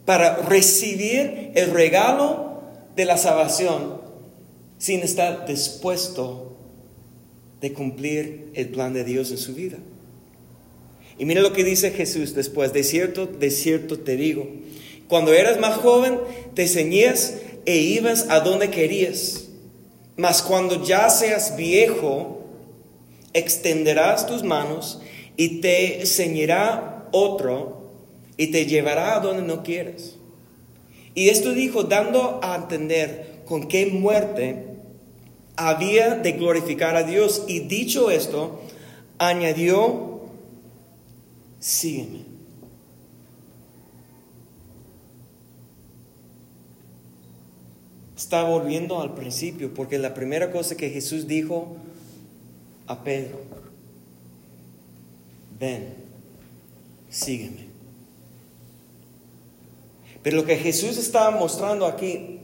para 0.06 0.38
recibir 0.38 1.52
el 1.56 1.72
regalo 1.72 2.62
de 2.96 3.06
la 3.06 3.18
salvación 3.18 4.02
sin 4.78 5.00
estar 5.00 5.48
dispuesto 5.48 6.58
de 7.62 7.74
cumplir 7.74 8.52
el 8.54 8.70
plan 8.70 8.94
de 8.94 9.04
Dios 9.04 9.32
en 9.32 9.38
su 9.38 9.56
vida. 9.56 9.78
Y 11.18 11.26
mira 11.26 11.42
lo 11.42 11.54
que 11.54 11.64
dice 11.64 11.92
Jesús 11.92 12.36
después, 12.36 12.74
de 12.74 12.84
cierto, 12.84 13.26
de 13.26 13.50
cierto 13.50 14.00
te 14.00 14.18
digo, 14.18 14.48
cuando 15.14 15.32
eras 15.32 15.60
más 15.60 15.78
joven, 15.78 16.20
te 16.56 16.68
ceñías 16.68 17.36
e 17.68 17.78
ibas 17.78 18.32
a 18.32 18.40
donde 18.40 18.72
querías. 18.72 19.44
Mas 20.18 20.42
cuando 20.42 20.84
ya 20.84 21.08
seas 21.12 21.56
viejo, 21.56 22.42
extenderás 23.32 24.26
tus 24.26 24.42
manos 24.42 25.04
y 25.38 25.62
te 25.62 26.04
ceñirá 26.08 27.08
otro 27.12 27.92
y 28.38 28.48
te 28.48 28.66
llevará 28.66 29.16
a 29.16 29.20
donde 29.20 29.44
no 29.44 29.62
quieras. 29.62 30.16
Y 31.14 31.30
esto 31.30 31.54
dijo 31.54 31.84
dando 31.84 32.40
a 32.42 32.56
entender 32.56 33.44
con 33.46 33.68
qué 33.68 33.86
muerte 33.86 34.66
había 35.56 36.16
de 36.16 36.32
glorificar 36.32 36.96
a 36.96 37.04
Dios. 37.04 37.44
Y 37.48 37.60
dicho 37.60 38.10
esto, 38.10 38.62
añadió 39.20 40.22
sígueme. 41.60 42.33
Está 48.16 48.44
volviendo 48.44 49.02
al 49.02 49.16
principio, 49.16 49.74
porque 49.74 49.98
la 49.98 50.14
primera 50.14 50.52
cosa 50.52 50.78
que 50.78 50.90
Jesús 50.90 51.28
dijo 51.28 51.76
a 52.88 53.04
Pedro, 53.04 53.40
ven, 55.60 55.96
sígueme. 57.10 57.68
Pero 60.22 60.38
lo 60.38 60.46
que 60.46 60.58
Jesús 60.58 60.98
estaba 60.98 61.32
mostrando 61.32 61.86
aquí, 61.86 62.40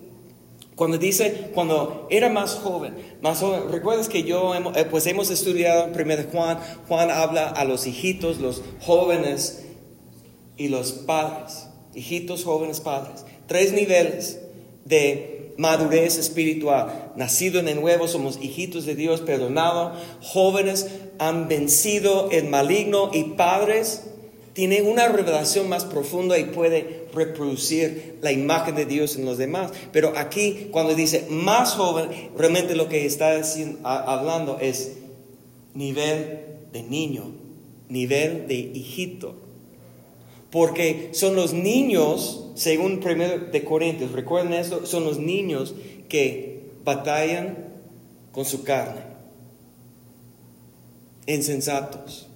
cuando 0.75 0.97
dice, 0.97 1.49
cuando 1.53 2.07
era 2.09 2.29
más 2.29 2.55
joven, 2.55 2.95
más 3.21 3.39
joven, 3.39 3.71
recuerdas 3.71 4.09
que 4.09 4.23
yo, 4.23 4.53
eh, 4.55 4.85
pues 4.89 5.05
hemos 5.07 5.29
estudiado 5.29 5.85
1 5.85 6.15
Juan, 6.31 6.59
Juan 6.87 7.11
habla 7.11 7.47
a 7.49 7.63
los 7.63 7.87
hijitos, 7.87 8.39
los 8.39 8.63
jóvenes 8.81 9.65
y 10.57 10.67
los 10.67 10.91
padres, 10.91 11.67
hijitos, 11.93 12.43
jóvenes, 12.43 12.81
padres, 12.81 13.25
tres 13.47 13.71
niveles 13.71 14.39
de 14.85 15.38
madurez 15.59 16.17
espiritual. 16.17 17.11
Nacido 17.17 17.59
el 17.59 17.79
nuevo, 17.79 18.07
somos 18.07 18.39
hijitos 18.41 18.85
de 18.85 18.95
Dios, 18.95 19.19
perdonados, 19.19 19.99
jóvenes 20.21 20.87
han 21.19 21.49
vencido 21.49 22.29
el 22.31 22.47
maligno 22.47 23.11
y 23.13 23.35
padres 23.35 24.03
tienen 24.53 24.87
una 24.87 25.09
revelación 25.09 25.67
más 25.67 25.83
profunda 25.83 26.37
y 26.37 26.45
puede 26.45 27.07
reproducir 27.13 28.17
la 28.21 28.31
imagen 28.31 28.75
de 28.75 28.85
Dios 28.85 29.17
en 29.17 29.25
los 29.25 29.37
demás. 29.37 29.71
Pero 29.91 30.13
aquí, 30.15 30.69
cuando 30.71 30.95
dice 30.95 31.27
más 31.29 31.73
joven, 31.73 32.09
realmente 32.37 32.75
lo 32.75 32.87
que 32.87 33.05
está 33.05 33.41
hablando 33.83 34.59
es 34.61 34.93
nivel 35.73 36.39
de 36.71 36.83
niño, 36.83 37.31
nivel 37.89 38.47
de 38.47 38.55
hijito. 38.55 39.35
Porque 40.51 41.09
son 41.13 41.35
los 41.35 41.53
niños, 41.53 42.45
según 42.55 43.01
1 43.03 43.51
de 43.51 43.63
Corintios, 43.63 44.11
recuerden 44.11 44.53
esto, 44.53 44.85
son 44.85 45.03
los 45.05 45.19
niños 45.19 45.75
que 46.07 46.71
batallan 46.83 47.69
con 48.31 48.45
su 48.45 48.63
carne, 48.63 49.01
insensatos 51.27 52.29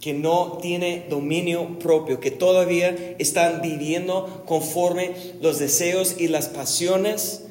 que 0.00 0.14
no 0.14 0.58
tiene 0.62 1.06
dominio 1.10 1.78
propio, 1.78 2.20
que 2.20 2.30
todavía 2.30 3.14
están 3.18 3.60
viviendo 3.60 4.44
conforme 4.46 5.14
los 5.42 5.58
deseos 5.58 6.16
y 6.18 6.28
las 6.28 6.48
pasiones 6.48 7.44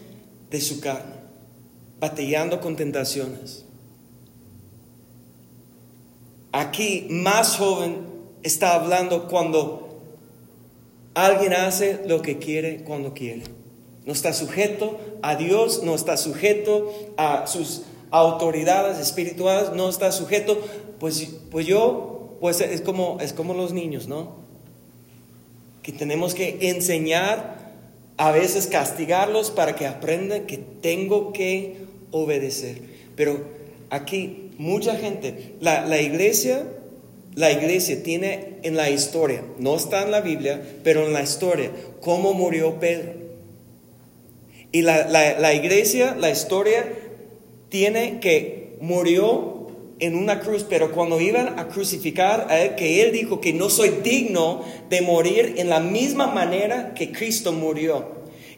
de 0.50 0.60
su 0.60 0.80
carne, 0.80 1.14
batallando 2.00 2.60
con 2.60 2.76
tentaciones. 2.76 3.66
Aquí, 6.52 7.06
más 7.12 7.58
joven, 7.58 8.09
está 8.44 8.76
hablando 8.76 9.28
cuando 9.28 10.02
alguien 11.14 11.54
hace 11.54 12.00
lo 12.08 12.22
que 12.22 12.38
quiere 12.38 12.84
cuando 12.84 13.14
quiere. 13.14 13.44
No 14.06 14.14
está 14.14 14.34
sujeto 14.34 15.00
a 15.22 15.36
Dios, 15.36 15.84
no 15.84 15.96
está 15.96 16.18
sujeto 16.18 16.92
a 17.18 17.48
sus 17.48 17.84
autoridades 18.12 18.98
espirituales, 18.98 19.72
no 19.74 19.90
está 19.90 20.12
sujeto, 20.12 20.60
pues, 21.00 21.30
pues 21.52 21.68
yo 21.68 22.38
pues 22.40 22.62
es 22.62 22.82
como, 22.82 23.18
es 23.20 23.34
como 23.34 23.54
los 23.54 23.74
niños, 23.74 24.08
¿no? 24.08 24.36
Que 25.84 25.92
tenemos 25.92 26.34
que 26.34 26.58
enseñar, 26.70 27.60
a 28.18 28.32
veces 28.32 28.68
castigarlos 28.68 29.50
para 29.50 29.76
que 29.78 29.88
aprendan 29.88 30.46
que 30.46 30.58
tengo 30.58 31.32
que 31.32 31.78
obedecer. 32.12 32.82
Pero 33.16 33.46
aquí 33.90 34.52
mucha 34.58 34.98
gente, 34.98 35.56
la, 35.62 36.02
iglesia, 36.02 36.68
la 37.36 37.52
iglesia 37.52 38.02
tiene 38.04 38.58
en 38.64 38.76
la 38.76 38.90
historia, 38.90 39.44
no 39.58 39.76
está 39.76 40.04
en 40.04 40.12
la 40.12 40.22
Biblia, 40.22 40.62
pero 40.84 41.06
en 41.06 41.14
la 41.14 41.22
historia, 41.22 41.72
cómo 42.02 42.34
murió 42.34 42.80
Pedro. 42.80 43.14
Y 44.72 44.82
la, 44.82 45.08
la 45.08 45.54
iglesia, 45.54 46.16
la 46.20 46.30
historia, 46.30 46.86
tiene 47.70 48.20
que 48.20 48.78
murió 48.82 49.60
en 50.00 50.16
una 50.16 50.40
cruz, 50.40 50.66
pero 50.68 50.92
cuando 50.92 51.20
iban 51.20 51.60
a 51.60 51.68
crucificar 51.68 52.48
a 52.50 52.60
él, 52.60 52.76
que 52.76 53.04
él 53.04 53.12
dijo 53.12 53.42
que 53.42 53.54
no 53.54 53.70
soy 53.70 53.90
digno 54.04 54.64
de 54.90 55.02
morir 55.02 55.56
en 55.58 55.70
la 55.70 55.80
misma 55.80 56.28
manera 56.28 56.94
que 56.94 57.12
Cristo 57.12 57.52
murió. 57.52 58.08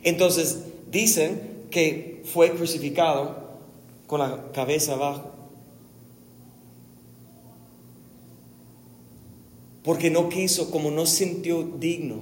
Entonces 0.04 0.60
dicen 0.92 1.42
que 1.72 2.22
fue 2.32 2.52
crucificado 2.52 3.60
con 4.08 4.20
la 4.20 4.52
cabeza 4.54 4.94
abajo. 4.94 5.31
Porque 9.84 10.10
no 10.10 10.30
quiso, 10.30 10.70
como 10.72 10.92
no 10.92 11.06
sintió 11.06 11.64
digno. 11.64 12.20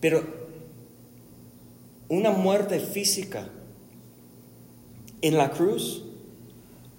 Pero 0.00 0.24
una 2.08 2.30
muerte 2.30 2.80
física 2.80 3.48
en 5.22 5.36
la 5.36 5.50
cruz 5.50 6.04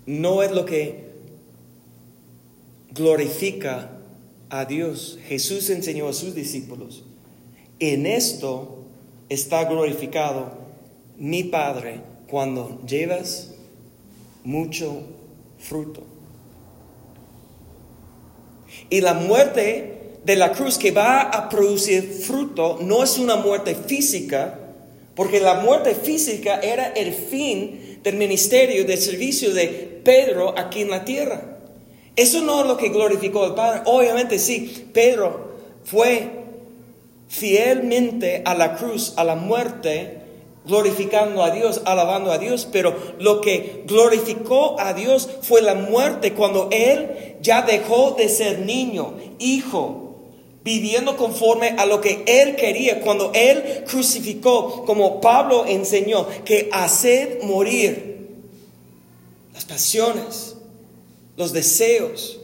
no 0.06 0.42
es 0.42 0.52
lo 0.52 0.66
que 0.66 1.08
glorifica 2.94 4.00
a 4.50 4.66
Dios. 4.66 5.20
Jesús 5.28 5.70
enseñó 5.70 6.08
a 6.08 6.14
sus 6.14 6.34
discípulos, 6.34 7.04
en 7.80 8.06
esto 8.06 8.80
está 9.30 9.66
glorificado 9.66 10.58
mi 11.18 11.44
Padre 11.44 12.02
cuando 12.28 12.82
llevas 12.86 13.54
mucho 14.44 15.04
fruto. 15.60 16.04
Y 18.90 19.02
la 19.02 19.14
muerte 19.14 19.98
de 20.24 20.36
la 20.36 20.52
cruz 20.52 20.78
que 20.78 20.92
va 20.92 21.22
a 21.22 21.50
producir 21.50 22.04
fruto 22.04 22.80
no 22.82 23.04
es 23.04 23.18
una 23.18 23.38
muerte 23.38 23.76
física, 23.76 24.60
porque 25.16 25.40
la 25.40 25.56
muerte 25.56 25.96
física 25.96 26.60
era 26.60 26.88
el 26.88 27.14
fin 27.14 28.00
del 28.04 28.16
ministerio, 28.16 28.86
del 28.86 28.98
servicio 28.98 29.54
de 29.54 29.68
Pedro 30.04 30.54
aquí 30.58 30.82
en 30.82 30.90
la 30.90 31.04
tierra. 31.04 31.58
Eso 32.16 32.42
no 32.42 32.62
es 32.62 32.68
lo 32.68 32.78
que 32.78 32.90
glorificó 32.90 33.44
al 33.44 33.56
Padre. 33.56 33.82
Obviamente 33.86 34.40
sí, 34.40 34.88
Pedro 34.94 35.56
fue 35.84 36.30
fielmente 37.28 38.42
a 38.46 38.56
la 38.56 38.76
cruz, 38.76 39.14
a 39.18 39.24
la 39.24 39.36
muerte, 39.36 40.17
glorificando 40.68 41.42
a 41.42 41.52
Dios, 41.52 41.82
alabando 41.86 42.32
a 42.32 42.38
Dios, 42.38 42.68
pero 42.72 42.96
lo 43.20 43.42
que 43.42 43.84
glorificó 43.88 44.80
a 44.80 44.94
Dios 44.94 45.30
fue 45.42 45.62
la 45.62 45.74
muerte 45.74 46.34
cuando 46.34 46.68
él 46.72 47.38
ya 47.42 47.62
dejó 47.62 48.12
de 48.12 48.30
ser 48.30 48.60
niño, 48.60 49.14
hijo, 49.40 50.16
viviendo 50.64 51.16
conforme 51.16 51.70
a 51.70 51.86
lo 51.86 52.02
que 52.02 52.24
él 52.28 52.58
quería, 52.58 53.00
cuando 53.00 53.32
él 53.34 53.86
crucificó, 53.88 54.84
como 54.86 55.22
Pablo 55.22 55.66
enseñó, 55.66 56.28
que 56.44 56.70
hacer 56.74 57.40
morir 57.44 58.28
las 59.54 59.64
pasiones, 59.64 60.58
los 61.38 61.54
deseos. 61.54 62.42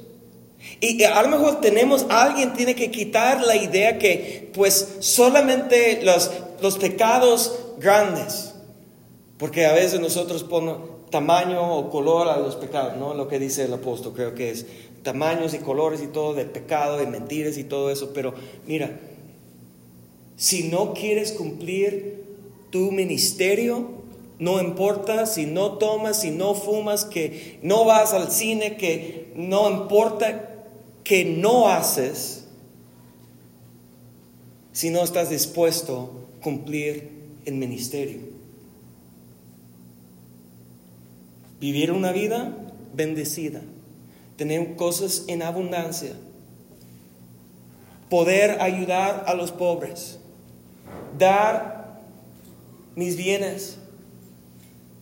Y 0.80 1.04
a 1.04 1.22
lo 1.22 1.28
mejor 1.28 1.60
tenemos, 1.60 2.06
alguien 2.10 2.54
tiene 2.54 2.76
que 2.76 2.92
quitar 2.92 3.42
la 3.42 3.58
idea 3.58 4.00
que 4.00 4.50
pues 4.54 4.96
solamente 5.00 6.02
los, 6.04 6.32
los 6.62 6.78
pecados 6.78 7.60
grandes, 7.80 8.54
porque 9.38 9.66
a 9.66 9.74
veces 9.74 10.00
nosotros 10.00 10.44
ponemos 10.44 10.94
tamaño 11.10 11.78
o 11.78 11.92
color 11.92 12.28
a 12.28 12.38
los 12.38 12.56
pecados, 12.56 12.98
¿no? 12.98 13.14
Lo 13.14 13.28
que 13.28 13.38
dice 13.38 13.66
el 13.66 13.74
apóstol, 13.74 14.14
creo 14.16 14.34
que 14.34 14.50
es 14.50 14.66
tamaños 15.04 15.54
y 15.54 15.60
colores 15.60 16.02
y 16.02 16.08
todo 16.08 16.34
de 16.34 16.46
pecado, 16.46 16.98
de 16.98 17.06
mentiras 17.06 17.58
y 17.58 17.64
todo 17.64 17.92
eso, 17.92 18.12
pero 18.14 18.34
mira, 18.66 19.00
si 20.38 20.70
no 20.70 20.94
quieres 20.94 21.32
cumplir 21.32 22.24
tu 22.72 22.92
ministerio, 22.92 24.02
no 24.40 24.60
importa 24.60 25.28
si 25.28 25.46
no 25.46 25.74
tomas, 25.74 26.22
si 26.22 26.32
no 26.32 26.56
fumas, 26.56 27.06
que 27.06 27.60
no 27.62 27.86
vas 27.86 28.14
al 28.14 28.32
cine, 28.32 28.76
que 28.76 29.32
no 29.36 29.70
importa 29.70 30.66
que 31.04 31.26
no 31.26 31.70
haces, 31.70 32.46
si 34.72 34.90
no 34.90 35.04
estás 35.04 35.30
dispuesto 35.30 36.10
a 36.40 36.44
cumplir 36.44 37.13
el 37.46 37.56
ministerio. 37.56 38.20
Vivir 41.60 41.92
una 41.92 42.12
vida 42.12 42.56
bendecida, 42.94 43.62
tener 44.36 44.76
cosas 44.76 45.24
en 45.28 45.42
abundancia, 45.42 46.14
poder 48.10 48.62
ayudar 48.62 49.24
a 49.28 49.34
los 49.34 49.52
pobres, 49.52 50.20
dar 51.18 52.02
mis 52.96 53.16
bienes 53.16 53.78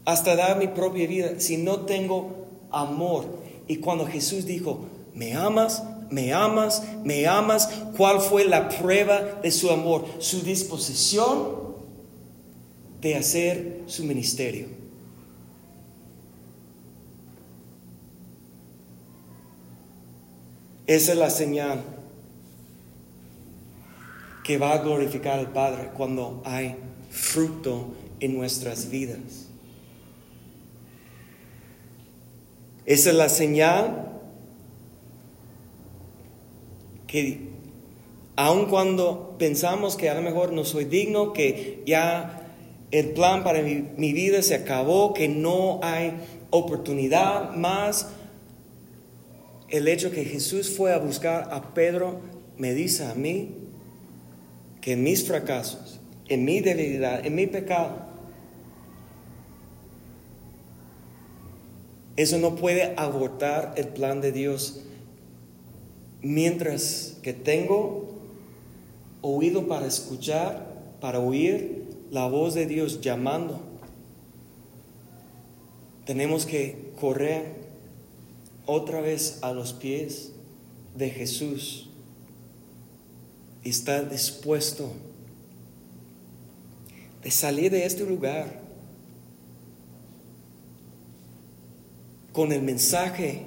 hasta 0.05 0.35
dar 0.35 0.57
mi 0.57 0.67
propia 0.67 1.07
vida 1.07 1.39
si 1.39 1.57
no 1.57 1.81
tengo 1.81 2.47
amor. 2.71 3.25
Y 3.67 3.77
cuando 3.77 4.05
Jesús 4.05 4.45
dijo, 4.45 4.85
¿me 5.13 5.33
amas? 5.33 5.83
¿Me 6.09 6.33
amas? 6.33 6.83
¿Me 7.03 7.27
amas? 7.27 7.69
¿Cuál 7.95 8.19
fue 8.19 8.45
la 8.45 8.69
prueba 8.69 9.21
de 9.41 9.51
su 9.51 9.69
amor? 9.71 10.05
Su 10.19 10.41
disposición 10.41 11.61
de 13.01 13.15
hacer 13.15 13.81
su 13.87 14.05
ministerio. 14.05 14.67
Esa 20.85 21.13
es 21.13 21.17
la 21.17 21.29
señal 21.29 21.83
que 24.43 24.57
va 24.57 24.73
a 24.73 24.77
glorificar 24.79 25.39
al 25.39 25.51
Padre 25.51 25.89
cuando 25.95 26.41
hay 26.45 26.75
fruto 27.09 27.93
en 28.19 28.37
nuestras 28.37 28.89
vidas. 28.89 29.47
Esa 32.85 33.11
es 33.11 33.15
la 33.15 33.29
señal 33.29 34.11
que 37.07 37.51
aun 38.35 38.65
cuando 38.65 39.35
pensamos 39.37 39.95
que 39.95 40.09
a 40.09 40.13
lo 40.13 40.21
mejor 40.21 40.51
no 40.51 40.65
soy 40.65 40.85
digno, 40.85 41.31
que 41.31 41.83
ya 41.85 42.40
el 42.91 43.11
plan 43.11 43.43
para 43.43 43.61
mi, 43.61 44.13
vida 44.13 44.41
se 44.41 44.55
acabó, 44.55 45.13
que 45.13 45.29
no 45.29 45.79
hay 45.81 46.13
oportunidad 46.49 47.55
más, 47.55 48.09
el 49.69 49.87
hecho 49.87 50.11
que 50.11 50.25
Jesús 50.25 50.69
fue 50.75 50.93
a 50.93 50.97
buscar 50.97 51.47
a 51.51 51.73
Pedro 51.73 52.19
me 52.57 52.73
dice 52.73 53.05
a 53.05 53.15
mí 53.15 53.55
que 54.81 54.93
en 54.93 55.03
mis 55.03 55.25
fracasos, 55.25 56.01
en 56.27 56.43
mi 56.43 56.59
debilidad, 56.59 57.25
en 57.25 57.35
mi 57.35 57.47
pecado, 57.47 58.11
eso 62.17 62.37
no 62.37 62.55
puede 62.55 62.93
abortar 62.97 63.73
el 63.77 63.87
plan 63.87 64.19
de 64.19 64.33
Dios. 64.33 64.81
Mientras 66.21 67.17
que 67.23 67.33
tengo 67.33 68.19
oído 69.21 69.67
para 69.67 69.87
escuchar, 69.87 70.97
para 70.99 71.19
oír 71.19 71.80
la 72.12 72.28
voz 72.28 72.53
de 72.53 72.66
Dios 72.68 72.99
llamando. 72.99 73.62
Tenemos 76.05 76.45
que 76.45 76.91
correr 76.99 77.55
otra 78.66 78.99
vez 78.99 79.39
a 79.41 79.53
los 79.53 79.72
pies 79.72 80.34
de 80.95 81.09
Jesús 81.09 81.89
y 83.64 83.70
estar 83.70 84.09
dispuesto 84.09 84.91
de 87.24 87.32
salir 87.32 87.72
de 87.72 87.86
este 87.86 88.03
lugar 88.03 88.59
con 92.34 92.51
el 92.51 92.62
mensaje, 92.62 93.43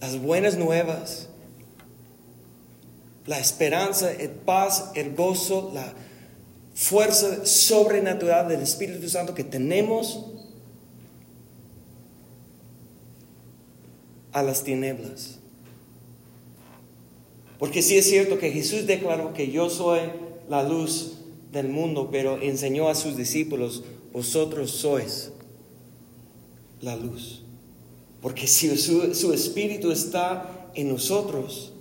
las 0.00 0.20
buenas 0.20 0.56
nuevas, 0.56 1.29
la 3.26 3.38
esperanza, 3.38 4.12
el 4.12 4.30
paz, 4.30 4.90
el 4.94 5.14
gozo, 5.14 5.70
la 5.74 5.92
fuerza 6.74 7.44
sobrenatural 7.44 8.48
del 8.48 8.62
Espíritu 8.62 9.08
Santo 9.08 9.34
que 9.34 9.44
tenemos 9.44 10.26
a 14.32 14.42
las 14.42 14.64
tinieblas. 14.64 15.38
Porque 17.58 17.82
sí 17.82 17.98
es 17.98 18.08
cierto 18.08 18.38
que 18.38 18.50
Jesús 18.50 18.86
declaró 18.86 19.34
que 19.34 19.50
yo 19.50 19.68
soy 19.68 20.00
la 20.48 20.62
luz 20.62 21.18
del 21.52 21.68
mundo, 21.68 22.08
pero 22.10 22.40
enseñó 22.40 22.88
a 22.88 22.94
sus 22.94 23.16
discípulos, 23.16 23.84
vosotros 24.12 24.70
sois 24.70 25.32
la 26.80 26.96
luz. 26.96 27.42
Porque 28.22 28.46
si 28.46 28.74
su, 28.78 29.14
su 29.14 29.32
espíritu 29.34 29.92
está 29.92 30.70
en 30.74 30.88
nosotros, 30.88 31.72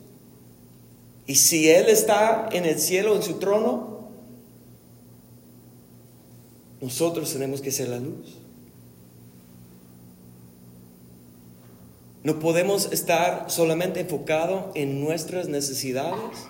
y 1.30 1.36
si 1.36 1.70
Él 1.70 1.90
está 1.90 2.50
en 2.52 2.66
el 2.66 2.80
cielo, 2.80 3.16
en 3.16 3.22
su 3.22 3.36
trono, 3.36 4.00
nosotros 6.82 7.32
tenemos 7.32 7.62
que 7.62 7.70
ser 7.70 7.90
la 7.90 8.00
luz. 8.00 8.40
No 12.24 12.40
podemos 12.40 12.92
estar 12.92 13.46
solamente 13.52 14.00
enfocados 14.00 14.72
en 14.74 15.02
nuestras 15.02 15.48
necesidades, 15.48 16.48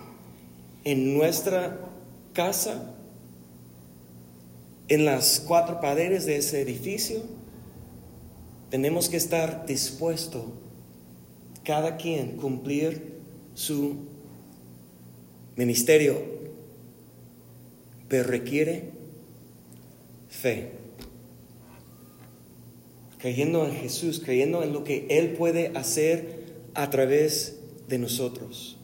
en 0.85 1.13
nuestra 1.13 1.81
casa, 2.31 2.93
en 4.87 5.03
las 5.03 5.41
cuatro 5.45 5.81
paredes 5.81 6.25
de 6.25 6.37
ese 6.37 6.61
edificio. 6.61 7.21
Tenemos 8.69 9.09
que 9.09 9.17
estar 9.17 9.65
dispuestos, 9.65 10.45
cada 11.65 11.97
quien, 11.97 12.37
cumplir 12.37 13.19
su 13.55 14.07
ministerio, 15.59 16.17
pero 18.07 18.23
requiere 18.23 18.85
fe 20.29 20.79
creyendo 23.19 23.65
en 23.65 23.73
Jesús, 23.73 24.21
creyendo 24.23 24.63
en 24.63 24.73
lo 24.73 24.83
que 24.83 25.05
Él 25.09 25.33
puede 25.33 25.71
hacer 25.75 26.45
a 26.73 26.89
través 26.89 27.59
de 27.87 27.99
nosotros. 27.99 28.77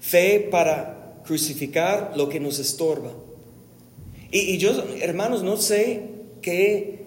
Fe 0.00 0.48
para 0.50 1.20
crucificar 1.24 2.14
lo 2.16 2.28
que 2.28 2.40
nos 2.40 2.58
estorba. 2.58 3.12
Y, 4.30 4.58
yo, 4.58 4.70
hermanos, 5.00 5.42
no 5.44 5.56
sé 5.56 6.02
qué 6.42 7.04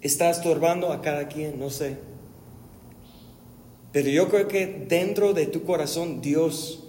está 0.00 0.30
estorbando 0.30 0.92
a 0.92 1.00
cada 1.00 1.28
quien, 1.28 1.60
no 1.60 1.70
sé. 1.70 1.96
Pero 3.92 4.08
yo 4.08 4.28
creo 4.28 4.46
que 4.46 4.66
dentro 4.88 5.34
de 5.34 5.46
tu 5.46 5.64
corazón 5.64 6.20
Dios 6.20 6.84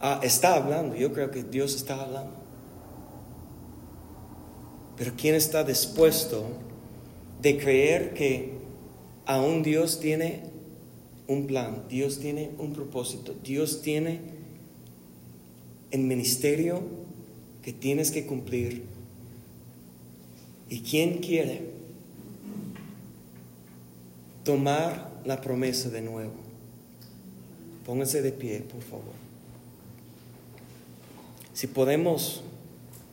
ah, 0.00 0.20
está 0.22 0.56
hablando. 0.56 0.96
Yo 0.96 1.12
creo 1.12 1.30
que 1.30 1.44
Dios 1.44 1.74
está 1.76 2.02
hablando. 2.02 2.34
Pero 4.96 5.12
¿quién 5.16 5.34
está 5.34 5.64
dispuesto 5.64 6.44
de 7.40 7.56
creer 7.58 8.14
que 8.14 8.52
aún 9.26 9.62
Dios 9.62 10.00
tiene 10.00 10.42
un 11.28 11.46
plan, 11.46 11.84
Dios 11.88 12.18
tiene 12.18 12.50
un 12.58 12.72
propósito, 12.72 13.34
Dios 13.42 13.80
tiene 13.80 14.20
el 15.90 16.02
ministerio 16.02 16.82
que 17.62 17.72
tienes 17.72 18.10
que 18.10 18.26
cumplir? 18.26 18.84
¿Y 20.68 20.80
quién 20.80 21.18
quiere 21.18 21.62
tomar 24.44 25.11
la 25.24 25.40
promesa 25.40 25.88
de 25.88 26.02
nuevo? 26.02 26.34
Pónganse 27.86 28.22
de 28.22 28.32
pie, 28.32 28.60
por 28.60 28.82
favor. 28.82 29.14
Si 31.52 31.66
podemos 31.66 32.42